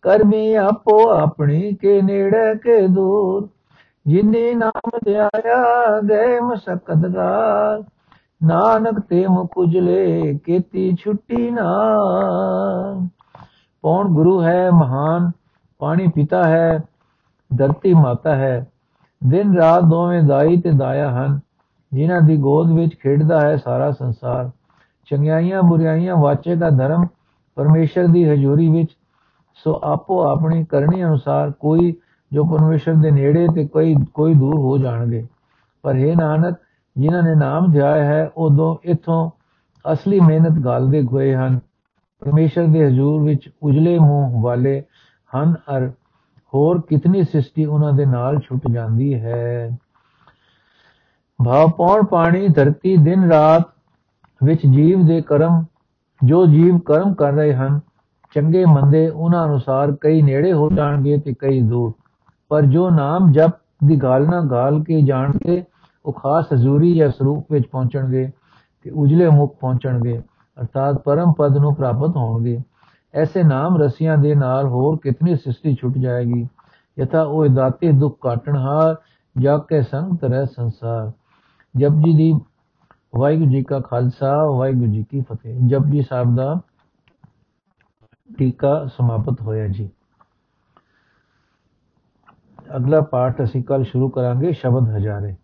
ਕਰਮੀ 0.07 0.53
ਆਪੋ 0.55 1.09
ਆਪਣੀ 1.09 1.73
ਕੇ 1.73 2.01
ਨੇੜੇ 2.01 2.55
ਕੇ 2.55 2.87
ਦੂਰ। 2.87 3.47
ਜਿਨੇ 4.07 4.53
ਨਾਮ 4.53 4.99
ਧਿਆਇਆ 5.05 6.01
ਗਏ 6.01 6.39
ਮਸਕਤਗਾਰ 6.39 7.83
ਨਾਨਕ 8.43 8.99
ਤੇ 8.99 9.27
ਮੁਕੁਜਲੇ 9.27 10.39
ਕੀਤੀ 10.43 10.95
ਛੁੱਟੀ 10.95 11.51
ਨਾ 11.51 11.89
ਪੌਣ 13.81 14.07
ਗੁਰੂ 14.07 14.43
ਹੈ 14.43 14.71
ਮਹਾਨ, 14.71 15.31
ਪਾਣੀ 15.79 16.07
ਪਿਤਾ 16.07 16.43
ਹੈ, 16.43 16.83
ਧਰਤੀ 17.57 17.93
ਮਾਤਾ 17.93 18.35
ਹੈ। 18.35 18.67
ਦਿਨ 19.27 19.57
ਰਾਤ 19.57 19.83
ਦੋਵੇਂ 19.83 20.23
ਦਾਈ 20.23 20.61
ਤੇ 20.61 20.71
ਦਾਇਆ 20.71 21.11
ਹਨ, 21.11 21.39
ਜਿਨ੍ਹਾਂ 21.93 22.21
ਦੀ 22.21 22.37
ਗੋਦ 22.37 22.71
ਵਿੱਚ 22.71 22.95
ਖੇਡਦਾ 22.95 23.41
ਹੈ 23.41 23.57
ਸਾਰਾ 23.57 23.91
ਸੰਸਾਰ। 23.91 24.49
ਚੰਗਿਆਈਆਂ 25.05 25.63
ਬੁਰੀਆਈਆਂ 25.63 26.15
ਵਾਚੇ 26.15 26.55
ਦਾ 26.55 26.69
ਧਰਮ, 26.69 27.05
ਪਰਮੇਸ਼ਰ 27.55 28.07
ਦੀ 28.07 28.29
ਹਜ਼ੂਰੀ 28.29 28.69
ਵਿੱਚ 28.69 28.97
ਸੋ 29.63 29.79
ਆਪੋ 29.83 30.23
ਆਪਣੀ 30.23 30.65
ਕਰਨੀ 30.65 31.03
ਅਨੁਸਾਰ 31.03 31.51
ਕੋਈ 31.51 31.95
ਜੋ 32.33 32.45
ਪਰਮੇਸ਼ਰ 32.45 32.93
ਦੇ 32.93 33.11
ਨੇੜੇ 33.11 33.47
ਤੇ 33.55 33.67
ਕੋਈ 33.67 33.95
ਕੋਈ 34.13 34.33
ਦੂਰ 34.33 34.55
ਹੋ 34.55 34.77
ਜਾਣਗੇ। 34.77 35.27
ਪਰ 35.83 35.95
ਇਹ 35.95 36.17
ਨਾਨਕ, 36.17 36.57
ਜਿਨ੍ਹਾਂ 36.97 37.23
ਨੇ 37.23 37.35
ਨਾਮ 37.35 37.71
ਧਿਆਇਆ 37.71 38.05
ਹੈ, 38.05 38.31
ਉਦੋਂ 38.37 38.75
ਇਥੋਂ 38.83 39.31
ਅਸਲੀ 39.93 40.19
ਮਿਹਨਤ 40.19 40.59
ਗਾਲਦੇ 40.59 41.01
ਹੋਏ 41.01 41.35
ਹਨ। 41.35 41.59
ਪਰਮੇਸ਼ਰ 42.19 42.65
ਦੇ 42.67 42.87
ਹਜ਼ੂਰ 42.87 43.23
ਵਿੱਚ 43.23 43.49
ਉਜਲੇ 43.63 43.99
ਮੂੰਹ 43.99 44.41
ਵਾਲੇ 44.41 44.83
ਹਨ, 45.35 45.55
ਅਰ 45.77 45.91
ਹੋਰ 46.53 46.81
ਕਿਤਨੀ 46.81 47.23
ਸ੍ਰਿਸ਼ਟੀ 47.23 47.65
ਉਹਨਾਂ 47.65 47.93
ਦੇ 47.93 48.05
ਨਾਲ 48.05 48.39
ਛੁੱਟ 48.39 48.61
ਜਾਂਦੀ 48.71 49.13
ਹੈ। 49.13 49.77
ਭਾਵ 51.45 51.69
ਪੌਣ 51.69 52.05
ਪਾਣੀ 52.05 52.47
ਧਰਤੀ 52.47 52.97
ਦਿਨ 52.97 53.31
ਰਾਤ 53.31 53.63
ਵਿੱਚ 54.43 54.65
ਜੀਵ 54.65 55.05
ਦੇ 55.05 55.21
ਕਰਮ, 55.21 55.63
ਜੋ 56.25 56.45
ਜੀਵ 56.45 56.79
ਕਰਮ 56.79 57.13
ਕਰ 57.13 57.33
ਰਹੇ 57.33 57.53
ਹਨ 57.53 57.79
ਚੰਗੇ 58.35 58.65
ਮੰਦੇ 58.65 59.09
ਉਹਨਾਂ 59.09 59.45
ਅਨੁਸਾਰ 59.45 59.95
ਕਈ 60.01 60.21
ਨੇੜੇ 60.21 60.53
ਹੋ 60.53 60.69
ਜਾਣਗੇ 60.69 61.17
ਤੇ 61.17 61.33
ਕਈ 61.39 61.61
ਦੂਰ। 61.61 61.93
ਪਰ 62.49 62.61
ਜੋ 62.61 62.89
ਨਾਮ 62.89 63.31
ਜਪ 63.31 63.51
ਦੀ 63.85 63.95
ਗਾਲ 63.95 64.27
ਨਾ 64.27 64.41
ਗਾਲ 64.41 64.83
ਕੇ 64.83 65.01
ਜਾਣਗੇ, 65.01 65.63
ਉਹ 66.05 66.13
ਖਾਸ 66.13 66.45
ਹਜ਼ੂਰੀ 66.53 66.95
ਜਾਂ 66.95 67.09
ਸਰੂਪ 67.09 67.51
ਵਿੱਚ 67.51 67.67
ਪਹੁੰਚਣਗੇ 67.67 68.31
ਤੇ 68.83 68.89
ਉਜਲੇ 68.89 69.29
ਮੁਖ 69.29 69.57
ਪਹੁੰਚਣਗੇ, 69.59 70.21
ਅਰਥਾਤ 70.61 70.95
ਪਰਮ 70.95 71.33
ਪਦ 71.33 71.57
ਨੂੰ 71.57 71.75
ਪ੍ਰਾਪਤ 71.75 72.17
ਹੋਣਗੇ। 72.17 72.59
ਐਸੇ 73.13 73.43
ਨਾਮ 73.43 73.77
ਰਸੀਆਂ 73.77 74.17
ਦੇ 74.17 74.35
ਨਾਲ 74.35 74.67
ਹੋਰ 74.67 74.97
ਕਿਤਨੀ 75.03 75.35
ਸ੍ਰਿਸ਼ਟੀ 75.35 75.75
ਛੁੱਟ 75.75 75.97
ਜਾਏਗੀ? 75.97 76.47
ਯਥਾ 76.99 77.21
ਉਹ 77.21 77.47
ਦਾਤੇ 77.47 77.91
ਦੁੱਖ 77.91 78.17
ਕਾਟਣ 78.21 78.57
ਹਾਰ 78.57 78.95
ਜਾ 79.37 79.57
ਕੇ 79.57 79.81
ਸੰਗ 79.81 80.17
ਤਰੈ 80.17 80.45
ਸੰਸਾਰ। 80.45 81.11
ਜਪਜੀ 81.77 82.13
ਦੀ 82.13 82.33
ਵਾਹਿਗੁਰੂ 83.15 83.49
ਜੀ 83.49 83.63
ਕਾ 83.63 83.79
ਖਾਲਸਾ, 83.79 84.45
ਵਾਹਿਗੁਰੂ 84.45 84.91
ਜੀ 84.91 85.05
ਕੀ 85.09 85.21
ਫਤਿਹ। 85.21 85.59
ਜਪਜੀ 85.67 86.01
ਸਾਹਿਬ 86.01 86.35
ਦਾ 86.35 86.59
ਟੀਕਾ 88.37 88.87
ਸਮਾਪਤ 88.87 89.41
ਹੋਇਆ 89.41 89.67
ਜੀ। 89.67 89.89
ਅਗਲਾ 92.75 93.01
ਪਾਠ 93.01 93.43
ਅਸੀਂ 93.43 93.63
ਕੱਲ 93.63 93.83
ਸ਼ੁਰੂ 93.83 94.09
ਕਰਾਂਗੇ 94.09 94.53
ਸ਼ਬਦ 94.53 94.89
ਹਜ਼ਾਰੇ। 94.97 95.35